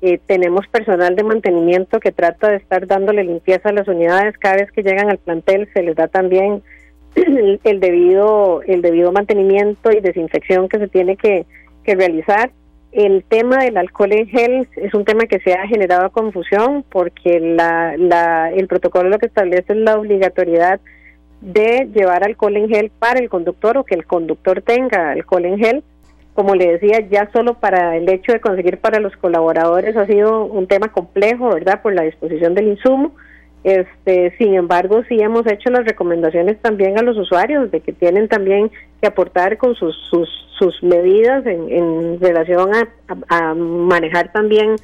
[0.00, 4.38] eh, tenemos personal de mantenimiento que trata de estar dándole limpieza a las unidades.
[4.38, 6.62] Cada vez que llegan al plantel se les da también
[7.16, 11.46] el, debido el debido mantenimiento y desinfección que se tiene que,
[11.84, 12.52] realizar.
[12.92, 17.40] El tema del alcohol en gel es un tema que se ha generado confusión porque
[17.40, 20.78] la, la, el protocolo lo que establece es la obligatoriedad
[21.40, 25.58] de llevar alcohol en gel para el conductor o que el conductor tenga alcohol en
[25.58, 25.84] gel
[26.36, 30.44] como le decía, ya solo para el hecho de conseguir para los colaboradores ha sido
[30.44, 31.80] un tema complejo, ¿verdad?
[31.80, 33.12] Por la disposición del insumo.
[33.64, 38.28] Este, sin embargo, sí hemos hecho las recomendaciones también a los usuarios de que tienen
[38.28, 38.70] también
[39.00, 40.28] que aportar con sus, sus,
[40.58, 42.70] sus medidas en, en relación
[43.28, 44.76] a, manejar también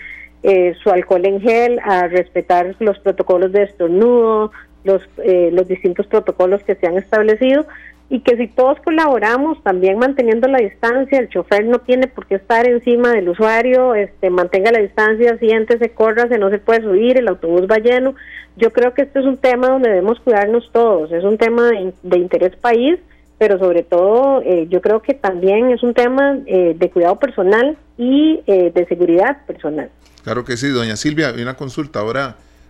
[0.42, 4.50] eh, su alcohol en gel, a respetar los protocolos de estornudo,
[4.84, 7.66] los, eh, los distintos protocolos que se han establecido
[8.12, 12.34] y que si todos colaboramos también manteniendo la distancia, el chofer no tiene por qué
[12.34, 15.90] estar encima del usuario, este mantenga la distancia, siéntese,
[16.28, 18.14] se no se puede subir, el autobús va lleno.
[18.58, 21.70] Yo creo que este es un tema donde debemos cuidarnos todos, es un tema
[22.02, 22.98] de, interés país,
[23.38, 27.78] pero sobre todo eh, yo creo que también es un tema eh, de cuidado personal
[27.96, 29.88] y eh, de seguridad personal.
[30.22, 32.02] Claro que sí, doña Silvia, hay una consulta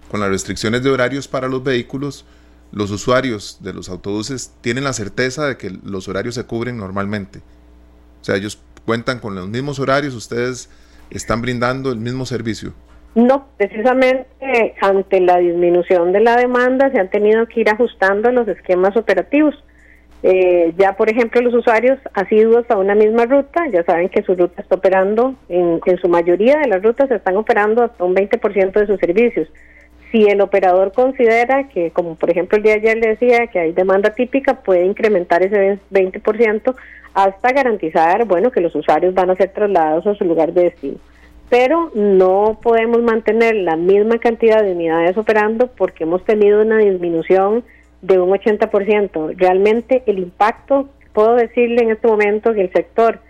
[0.09, 2.25] con las restricciones de horarios para los vehículos
[2.73, 7.41] los usuarios de los autobuses tienen la certeza de que los horarios se cubren normalmente.
[8.21, 10.71] O sea, ellos cuentan con los mismos horarios, ustedes
[11.11, 12.73] están brindando el mismo servicio.
[13.15, 18.49] No, precisamente ante la disminución de la demanda se han tenido que ir ajustando los
[18.49, 19.55] esquemas operativos.
[20.23, 24.35] Eh, ya, por ejemplo, los usuarios asiduos a una misma ruta, ya saben que su
[24.35, 28.73] ruta está operando, en, en su mayoría de las rutas están operando hasta un 20%
[28.73, 29.49] de sus servicios
[30.13, 33.59] si el operador considera que, como por ejemplo el día de ayer le decía, que
[33.59, 36.75] hay demanda típica, puede incrementar ese 20%
[37.15, 40.99] hasta garantizar, bueno, que los usuarios van a ser trasladados a su lugar de destino.
[41.49, 47.65] Pero no podemos mantener la misma cantidad de unidades operando porque hemos tenido una disminución
[48.03, 49.35] de un 80%.
[49.37, 53.21] Realmente el impacto, puedo decirle en este momento que el sector,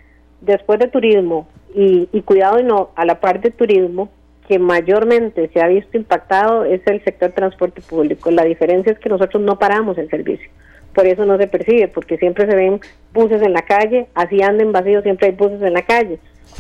[0.41, 4.09] después de turismo y, y cuidado y no, a la parte de turismo,
[4.49, 8.31] que mayormente se ha visto impactado es el sector transporte público.
[8.31, 10.49] La diferencia es que nosotros no paramos el servicio.
[10.95, 12.81] Por eso no se percibe, porque siempre se ven
[13.15, 16.19] buses en la calle, así anden vacíos, siempre hay buses en la calle.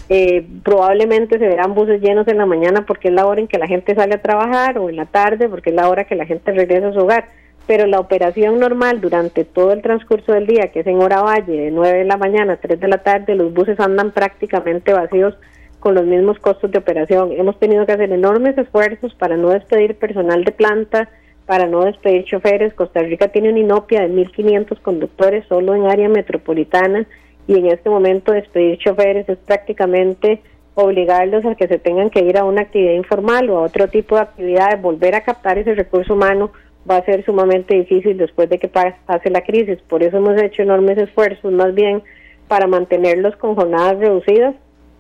[0.09, 3.59] Eh, probablemente se verán buses llenos en la mañana porque es la hora en que
[3.59, 6.25] la gente sale a trabajar o en la tarde porque es la hora que la
[6.25, 7.29] gente regresa a su hogar.
[7.67, 11.53] Pero la operación normal durante todo el transcurso del día, que es en hora valle,
[11.53, 15.35] de 9 de la mañana a 3 de la tarde, los buses andan prácticamente vacíos
[15.83, 17.33] con los mismos costos de operación.
[17.33, 21.09] Hemos tenido que hacer enormes esfuerzos para no despedir personal de planta,
[21.45, 22.73] para no despedir choferes.
[22.73, 27.05] Costa Rica tiene una inopia de 1.500 conductores solo en área metropolitana
[27.49, 30.41] y en este momento despedir choferes es prácticamente
[30.75, 34.15] obligarlos a que se tengan que ir a una actividad informal o a otro tipo
[34.15, 36.53] de actividad, volver a captar ese recurso humano
[36.89, 39.79] va a ser sumamente difícil después de que pase la crisis.
[39.89, 42.03] Por eso hemos hecho enormes esfuerzos más bien
[42.47, 44.55] para mantenerlos con jornadas reducidas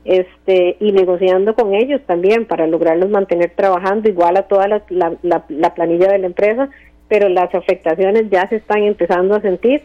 [0.05, 4.83] este y negociando con ellos también para lograrlos mantener trabajando igual a toda la,
[5.20, 6.70] la planilla de la empresa,
[7.09, 9.83] pero las afectaciones ya se están empezando a sentir.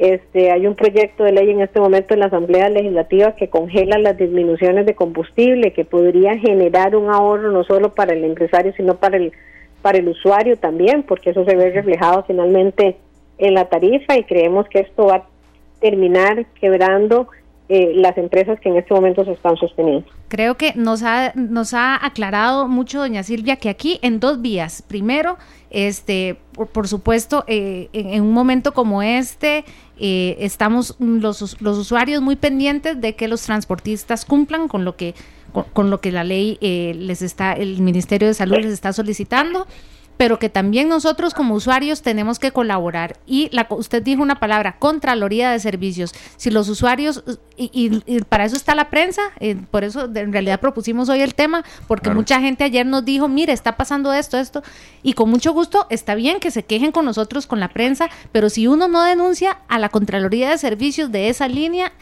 [0.00, 3.98] Este, hay un proyecto de ley en este momento en la Asamblea Legislativa que congela
[3.98, 8.96] las disminuciones de combustible, que podría generar un ahorro no solo para el empresario, sino
[8.96, 9.32] para el,
[9.82, 12.96] para el usuario también, porque eso se ve reflejado finalmente
[13.36, 15.26] en la tarifa y creemos que esto va a
[15.80, 17.28] terminar quebrando
[17.72, 20.04] eh, las empresas que en este momento se están sosteniendo.
[20.26, 24.82] Creo que nos ha, nos ha aclarado mucho, doña Silvia, que aquí en dos vías.
[24.82, 25.38] Primero,
[25.70, 26.36] este,
[26.72, 29.64] por, supuesto, eh, en, un momento como este,
[30.00, 35.14] eh, estamos los, los, usuarios muy pendientes de que los transportistas cumplan con lo que,
[35.72, 39.68] con, lo que la ley les está, el Ministerio de Salud les está solicitando
[40.20, 43.16] pero que también nosotros como usuarios tenemos que colaborar.
[43.26, 46.14] Y la, usted dijo una palabra, Contraloría de Servicios.
[46.36, 47.24] Si los usuarios,
[47.56, 51.64] y, para eso está la prensa, eh, por eso en realidad propusimos hoy el tema,
[51.88, 54.62] porque mucha gente ayer nos dijo, mire, está pasando esto, esto,
[55.02, 58.50] y con mucho gusto está bien que se quejen con nosotros, con la prensa, pero
[58.50, 61.94] si uno no denuncia a la Contraloría de Servicios de esa línea,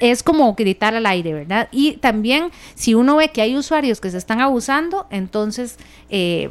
[0.00, 1.68] es como gritar al aire, ¿verdad?
[1.70, 5.76] Y también si uno ve que hay usuarios que se están abusando, entonces
[6.08, 6.48] eh,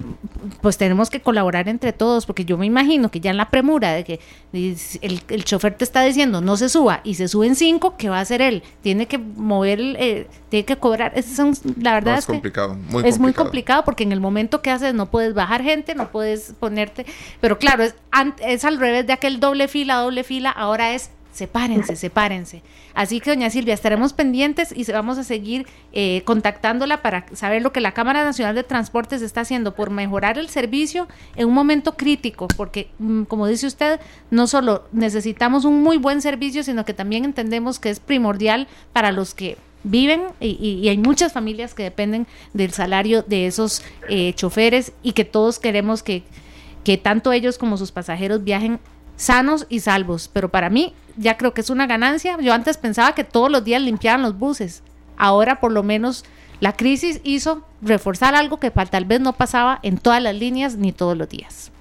[0.61, 3.93] pues tenemos que colaborar entre todos, porque yo me imagino que ya en la premura
[3.93, 4.19] de que
[4.53, 8.21] el, chofer te está diciendo no se suba y se suben cinco, ¿qué va a
[8.21, 8.63] hacer él?
[8.81, 11.11] Tiene que mover, eh, tiene que cobrar.
[11.15, 11.37] Es,
[11.81, 15.07] la verdad es, complicado, muy es muy complicado porque en el momento que haces no
[15.07, 17.05] puedes bajar gente, no puedes ponerte,
[17.41, 17.95] pero claro, es,
[18.39, 21.09] es al revés de aquel doble fila, doble fila, ahora es
[21.39, 22.61] sepárense, sepárense.
[22.93, 27.71] Así que, doña Silvia, estaremos pendientes y vamos a seguir eh, contactándola para saber lo
[27.71, 31.95] que la Cámara Nacional de Transportes está haciendo por mejorar el servicio en un momento
[31.95, 33.99] crítico, porque, mm, como dice usted,
[34.29, 39.11] no solo necesitamos un muy buen servicio, sino que también entendemos que es primordial para
[39.11, 44.91] los que viven y, hay muchas familias que dependen del salario de esos eh, choferes
[45.03, 46.23] y que todos queremos que,
[46.83, 48.79] que tanto ellos como sus pasajeros viajen
[49.19, 50.29] sanos y salvos.
[50.31, 52.37] Pero para mí ya creo que es una ganancia.
[52.39, 54.81] Yo antes pensaba que todos los días limpiaban los buses.
[55.17, 56.25] Ahora por lo menos
[56.61, 60.91] la crisis hizo reforzar algo que tal vez no pasaba en todas las líneas ni
[60.91, 61.71] todos los días.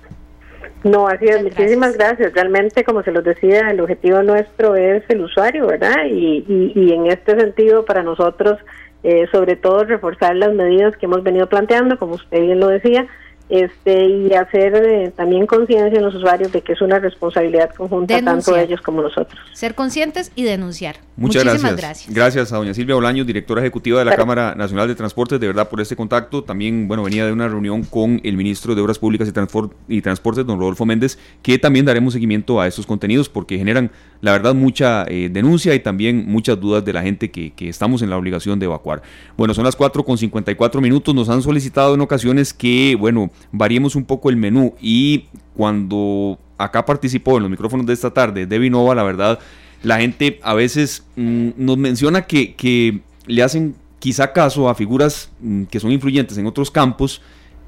[0.84, 1.42] No, así es.
[1.42, 2.32] Muchísimas gracias.
[2.32, 6.06] Realmente, como se los decía, el objetivo nuestro es el usuario, ¿verdad?
[6.08, 6.44] Y,
[6.74, 8.58] y, en este sentido, para nosotros,
[9.02, 13.08] eh, sobre todo, reforzar las medidas que hemos venido planteando, como usted bien lo decía,
[13.48, 18.20] este y hacer eh, también conciencia en los usuarios de que es una responsabilidad conjunta
[18.22, 19.38] tanto de ellos como nosotros.
[19.52, 20.96] Ser conscientes y denunciar.
[21.16, 22.06] Muchas gracias.
[22.08, 22.52] gracias.
[22.52, 25.80] a doña Silvia Bolaños, directora ejecutiva de la Cámara Nacional de Transportes, de verdad por
[25.80, 26.44] este contacto.
[26.44, 30.46] También, bueno, venía de una reunión con el ministro de Obras Públicas y, y Transportes,
[30.46, 35.04] don Rodolfo Méndez, que también daremos seguimiento a estos contenidos porque generan, la verdad, mucha
[35.08, 38.58] eh, denuncia y también muchas dudas de la gente que, que estamos en la obligación
[38.58, 39.02] de evacuar.
[39.36, 41.14] Bueno, son las 4 con 54 minutos.
[41.14, 46.84] Nos han solicitado en ocasiones que, bueno, variemos un poco el menú y cuando acá
[46.84, 49.38] participó en los micrófonos de esta tarde Debbie Nova, la verdad,
[49.82, 55.30] la gente a veces mm, nos menciona que, que, le hacen quizá caso a figuras
[55.40, 57.20] mm, que son influyentes en otros campos.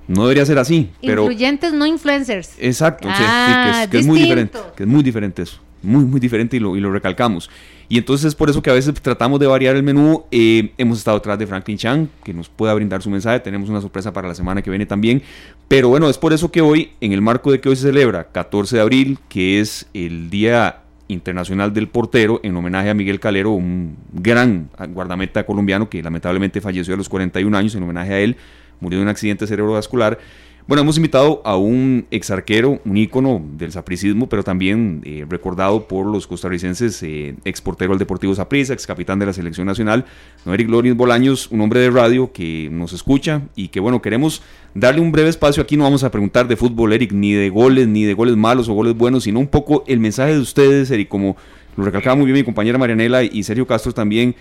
[0.08, 1.22] No debería ser así, pero...
[1.22, 2.54] Influyentes, no influencers.
[2.58, 6.60] Exacto, que, es, ah, muy diferente, que es muy diferente eso muy, muy diferente y
[6.60, 7.50] lo, y lo recalcamos.
[7.90, 10.22] Y entonces es por eso que a veces tratamos de variar el menú.
[10.30, 13.40] Eh, hemos estado atrás de Franklin Chang, que nos pueda brindar su mensaje.
[13.40, 15.22] Tenemos una sorpresa para la semana que viene también.
[15.66, 18.28] Pero bueno, es por eso que hoy, en el marco de que hoy se celebra
[18.30, 23.50] 14 de abril, que es el Día Internacional del Portero, en homenaje a Miguel Calero,
[23.50, 28.36] un gran guardameta colombiano que lamentablemente falleció a los 41 años, en homenaje a él,
[28.78, 30.16] murió de un accidente cerebrovascular.
[30.70, 35.88] Bueno, hemos invitado a un ex arquero, un ícono del sapricismo, pero también eh, recordado
[35.88, 40.04] por los costarricenses, eh, ex portero del Deportivo Saprissa, ex capitán de la Selección Nacional,
[40.44, 44.42] no Eric Loris Bolaños, un hombre de radio que nos escucha y que, bueno, queremos
[44.72, 45.60] darle un breve espacio.
[45.60, 48.68] Aquí no vamos a preguntar de fútbol, Eric, ni de goles, ni de goles malos
[48.68, 51.36] o goles buenos, sino un poco el mensaje de ustedes, Eric, como
[51.76, 54.36] lo recalcaba muy bien mi compañera Marianela y Sergio Castro también,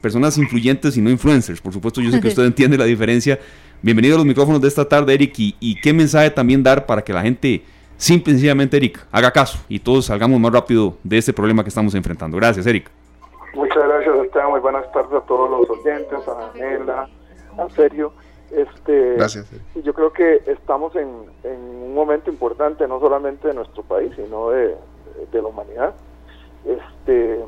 [0.00, 1.60] personas influyentes y no influencers.
[1.60, 3.40] Por supuesto, yo sé que usted entiende la diferencia.
[3.84, 7.12] Bienvenido a los micrófonos de esta tarde, Eric, y, qué mensaje también dar para que
[7.12, 7.64] la gente,
[7.96, 11.68] simple y sencillamente, Eric, haga caso y todos salgamos más rápido de este problema que
[11.68, 12.36] estamos enfrentando.
[12.36, 12.88] Gracias, Eric.
[13.54, 14.50] Muchas gracias, Esteban.
[14.50, 17.08] Muy buenas tardes a todos los oyentes, a Daniela,
[17.58, 18.12] a Sergio.
[18.52, 19.50] Este, Gracias.
[19.82, 21.08] Yo creo que estamos en,
[21.42, 24.76] un momento importante, no solamente de nuestro país, sino de
[25.32, 25.92] la humanidad
[26.64, 27.40] este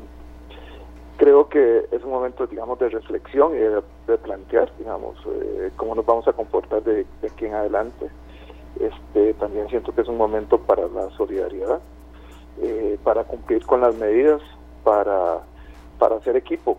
[1.17, 6.05] creo que es un momento digamos de reflexión y de, plantear digamos eh, cómo nos
[6.05, 8.09] vamos a comportar de, aquí en adelante.
[8.79, 11.79] Este también siento que es un momento para la solidaridad
[12.61, 14.41] eh, para cumplir con las medidas
[14.83, 15.41] para
[15.97, 16.77] para hacer equipo.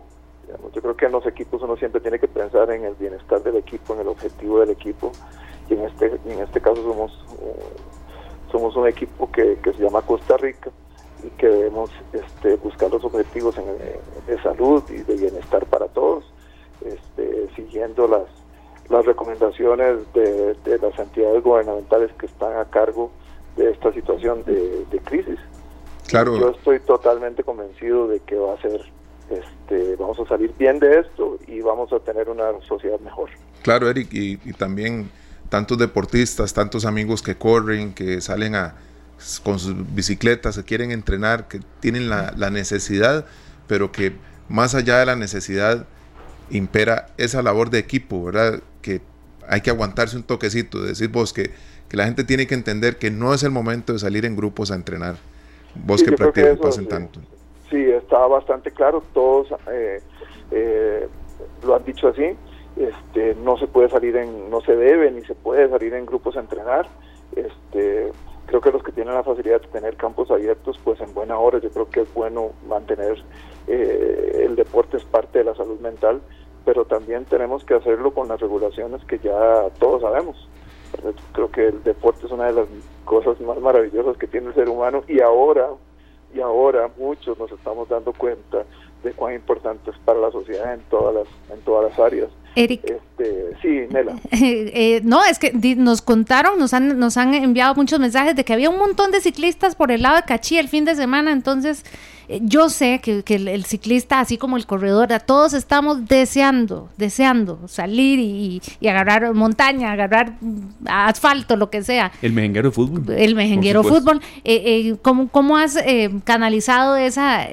[0.73, 3.57] Yo creo que en los equipos uno siempre tiene que pensar en el bienestar del
[3.57, 5.11] equipo en el objetivo del equipo
[5.69, 7.11] y en este en este caso somos
[7.41, 7.75] eh,
[8.51, 10.71] somos un equipo que, que se llama Costa Rica
[11.27, 13.55] y que debemos este, buscar los objetivos
[14.27, 16.23] de salud y de bienestar para todos,
[16.85, 18.25] este, siguiendo las,
[18.89, 23.11] las recomendaciones de, las entidades gubernamentales que están a cargo
[23.55, 25.39] de esta situación de, crisis.
[26.07, 26.37] Claro.
[26.37, 28.81] Yo estoy totalmente convencido de que va a ser,
[29.29, 33.29] este, vamos a salir bien de esto y vamos a tener una sociedad mejor.
[33.61, 35.09] Claro, Eric, y también
[35.49, 38.75] tantos deportistas, tantos amigos que corren, que salen a,
[39.43, 43.25] con sus bicicletas, se quieren entrenar, que tienen la, necesidad,
[43.67, 44.13] pero que
[44.49, 45.85] más allá de la necesidad
[46.49, 48.61] impera esa labor de equipo, ¿verdad?
[48.81, 49.01] Que
[49.47, 51.51] hay que aguantarse un toquecito, decir vos que,
[51.89, 54.71] que la gente tiene que entender que no es el momento de salir en grupos
[54.71, 55.15] a entrenar.
[55.85, 57.19] Vos que practicas pasen tanto.
[57.69, 60.01] Sí, está bastante claro, todos eh,
[60.51, 61.07] eh,
[61.65, 62.35] lo han dicho así,
[62.77, 66.37] este, no se puede salir en, no se debe ni se puede salir en grupos
[66.37, 66.87] a entrenar,
[67.35, 68.11] este,
[68.47, 71.59] creo que los que tienen la facilidad de tener campos abiertos, pues en buena hora
[71.59, 73.21] yo creo que es bueno mantener
[73.67, 76.21] eh, el deporte es parte de la salud mental,
[76.65, 80.47] pero también tenemos que hacerlo con las regulaciones que ya todos sabemos.
[81.33, 82.67] Creo que el deporte es una de las
[83.05, 85.67] cosas más maravillosas que tiene el ser humano y ahora,
[86.33, 88.63] y ahora muchos nos estamos dando cuenta
[89.03, 92.29] de cuán importante es para la sociedad en todas las, en todas las áreas.
[92.57, 92.81] Eric.
[92.85, 94.15] Este, sí, Nela.
[94.79, 98.53] Eh, no, es que nos contaron, nos han, nos han enviado muchos mensajes de que
[98.53, 101.83] había un montón de ciclistas por el lado de Cachí el fin de semana, entonces
[102.27, 107.67] eh, yo sé que, el, ciclista, así como el corredor, a todos estamos deseando, deseando
[107.67, 110.37] salir y, agarrar montaña, agarrar
[110.85, 112.11] asfalto, lo que sea.
[112.21, 113.09] El mejenguero fútbol.
[113.09, 114.21] El mejenguero fútbol.
[114.43, 115.77] Eh, ¿cómo, ¿Cómo has
[116.23, 117.47] canalizado esa?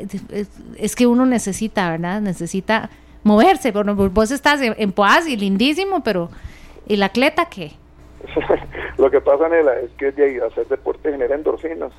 [0.76, 2.20] Es que uno necesita, ¿verdad?
[2.20, 2.90] Necesita
[3.24, 3.72] moverse.
[3.72, 6.30] Bueno, vos estás en, Poaz y lindísimo, pero
[6.86, 7.72] ¿y la atleta qué?
[8.98, 11.92] Lo que pasa, Nela, es que de hacer deporte genera endorfinas.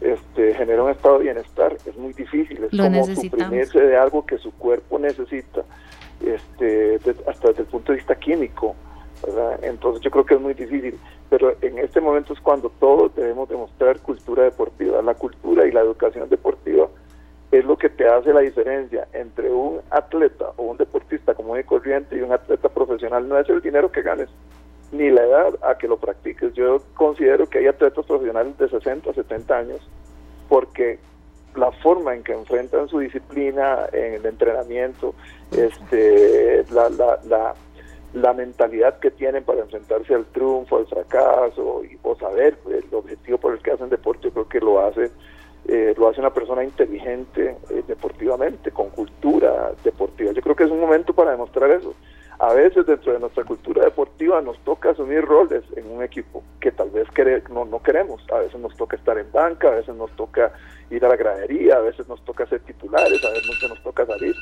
[0.00, 4.36] Este, genera un estado de bienestar, es muy difícil, es como suprimirse de algo que
[4.36, 5.62] su cuerpo necesita,
[6.26, 6.98] este,
[7.28, 8.74] hasta desde el punto de vista químico,
[9.62, 10.98] Entonces yo creo que es muy difícil,
[11.30, 15.82] pero en este momento es cuando todos debemos demostrar cultura deportiva, la cultura y la
[15.82, 16.88] educación deportiva
[17.52, 21.64] es lo que te hace la diferencia entre un atleta o un deportista común y
[21.64, 23.28] corriente y un atleta profesional.
[23.28, 24.30] No es el dinero que ganes,
[24.90, 26.54] ni la edad a que lo practiques.
[26.54, 29.80] Yo considero que hay atletas profesionales de 60, 70 años,
[30.48, 30.98] porque
[31.54, 35.14] la forma en que enfrentan su disciplina en el entrenamiento,
[35.50, 37.54] este, la, la, la,
[38.14, 43.36] la mentalidad que tienen para enfrentarse al triunfo, al fracaso, y, o saber el objetivo
[43.36, 45.10] por el que hacen deporte, yo creo que lo hace
[45.68, 50.32] eh, lo hace una persona inteligente eh, deportivamente, con cultura deportiva.
[50.32, 51.94] Yo creo que es un momento para demostrar eso.
[52.38, 56.72] A veces dentro de nuestra cultura deportiva nos toca asumir roles en un equipo que
[56.72, 57.06] tal vez
[57.50, 58.20] no, no queremos.
[58.32, 60.52] A veces nos toca estar en banca, a veces nos toca
[60.90, 64.34] ir a la gradería, a veces nos toca ser titulares, a veces nos toca salir.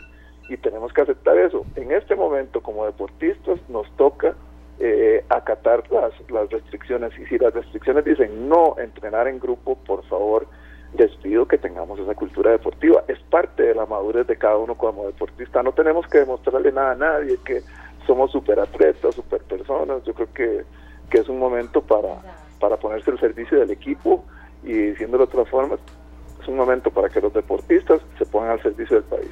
[0.48, 1.66] Y tenemos que aceptar eso.
[1.76, 4.34] En este momento, como deportistas, nos toca
[4.78, 7.12] eh, acatar las, las restricciones.
[7.18, 10.46] Y si las restricciones dicen no entrenar en grupo, por favor,
[10.94, 13.04] les pido que tengamos esa cultura deportiva.
[13.08, 15.62] Es parte de la madurez de cada uno como deportista.
[15.62, 17.62] No tenemos que demostrarle nada a nadie que
[18.06, 20.02] somos super atletas, super personas.
[20.04, 20.64] Yo creo que,
[21.08, 22.20] que es un momento para,
[22.58, 24.24] para ponerse al servicio del equipo
[24.62, 25.76] y diciéndolo de otra forma,
[26.40, 29.28] es un momento para que los deportistas se pongan al servicio del país.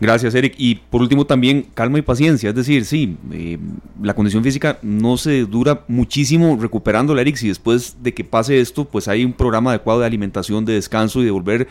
[0.00, 0.54] Gracias, Eric.
[0.58, 2.50] Y por último también calma y paciencia.
[2.50, 3.58] Es decir, sí, eh,
[4.02, 7.36] la condición física no se dura muchísimo recuperándola, Eric.
[7.36, 11.22] Si después de que pase esto, pues hay un programa adecuado de alimentación, de descanso
[11.22, 11.68] y de volver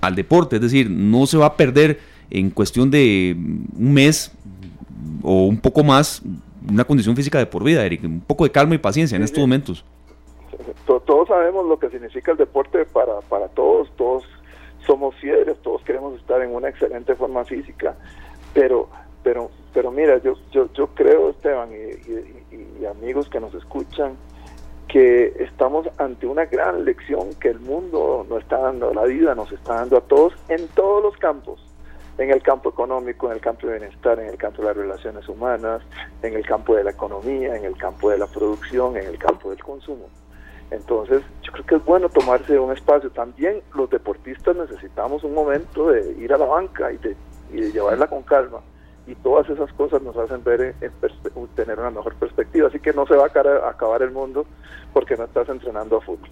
[0.00, 0.56] al deporte.
[0.56, 2.00] Es decir, no se va a perder
[2.30, 4.32] en cuestión de un mes
[5.22, 6.22] o un poco más
[6.68, 8.04] una condición física de por vida, Eric.
[8.04, 9.84] Un poco de calma y paciencia en estos momentos.
[10.86, 13.90] Todos sabemos lo que significa el deporte para, para todos.
[13.96, 14.24] Todos
[14.86, 17.94] somos fieles, todos queremos estar en una excelente forma física,
[18.54, 18.88] pero
[19.22, 24.16] pero pero mira, yo yo, yo creo, Esteban, y, amigos que nos escuchan,
[24.88, 29.52] que estamos ante una gran lección que el mundo nos está dando, la vida nos
[29.52, 31.64] está dando a todos en todos los campos,
[32.18, 35.28] en el campo económico, en el campo de bienestar, en el campo de las relaciones
[35.28, 35.82] humanas,
[36.22, 39.50] en el campo de la economía, en el campo de la producción, en el campo
[39.50, 40.08] del consumo.
[40.70, 43.10] Entonces, yo creo que es bueno tomarse un espacio.
[43.10, 47.16] También los deportistas necesitamos un momento de ir a la banca y de,
[47.72, 48.60] llevarla con calma.
[49.06, 50.92] Y todas esas cosas nos hacen ver, en,
[51.56, 52.68] tener una mejor perspectiva.
[52.68, 54.46] Así que no se va a acabar el mundo
[54.92, 56.28] porque no estás entrenando a fútbol.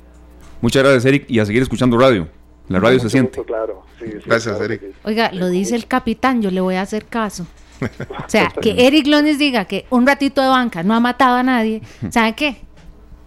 [0.60, 2.28] Muchas gracias, Eric, y a seguir escuchando radio.
[2.68, 3.42] La radio se siente.
[3.44, 3.82] claro.
[4.26, 4.82] gracias, Eric.
[5.04, 7.46] Oiga, lo dice el capitán, yo le voy a hacer caso.
[8.26, 11.42] O sea, que Eric Lones diga que un ratito de banca no ha matado a
[11.42, 11.80] nadie.
[12.10, 12.56] ¿Sabe qué?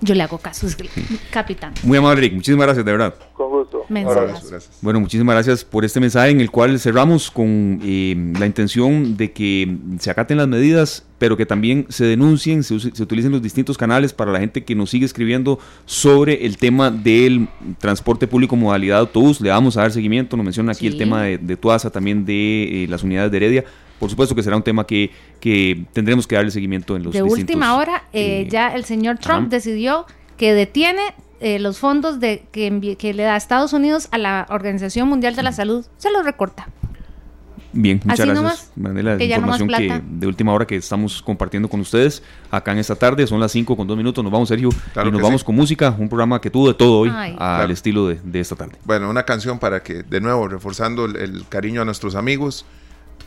[0.01, 0.67] Yo le hago caso,
[1.29, 1.73] capitán.
[1.83, 2.33] Muy amable, Rick.
[2.33, 3.15] Muchísimas gracias, de verdad.
[3.41, 3.85] Con gusto.
[3.89, 4.69] Gracias.
[4.81, 9.31] Bueno, muchísimas gracias por este mensaje en el cual cerramos con eh, la intención de
[9.31, 14.13] que se acaten las medidas, pero que también se denuncien, se, utilicen los distintos canales
[14.13, 17.47] para la gente que nos sigue escribiendo sobre el tema del
[17.79, 19.41] transporte público modalidad autobús.
[19.41, 20.37] Le vamos a dar seguimiento.
[20.37, 23.65] Nos menciona aquí el tema de, de Tuasa, también de eh, las unidades de Heredia
[24.01, 27.21] por supuesto que será un tema que, que tendremos que darle seguimiento en los De
[27.21, 30.07] última hora, eh, eh, ya el señor Trump decidió
[30.37, 35.09] que detiene eh, los fondos de, que, que, le da Estados Unidos a la Organización
[35.09, 36.67] Mundial de la Salud, se los recorta.
[37.73, 38.71] Bien, muchas gracias.
[38.75, 43.25] Manela, información que de última hora que estamos compartiendo con ustedes acá en esta tarde.
[43.27, 44.23] Son las 5 con 2 minutos.
[44.23, 44.69] Nos vamos, Sergio.
[44.69, 45.95] y nos vamos con música.
[45.97, 48.77] Un programa que tuvo de todo hoy al estilo de, de, esta tarde.
[48.83, 52.65] Bueno, una canción para que, de nuevo, reforzando el cariño a nuestros amigos.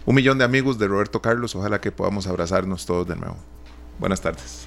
[0.06, 1.54] Un millón de amigos de Roberto Carlos.
[1.56, 3.36] Ojalá que podamos abrazarnos todos de nuevo.
[3.98, 4.66] Buenas tardes.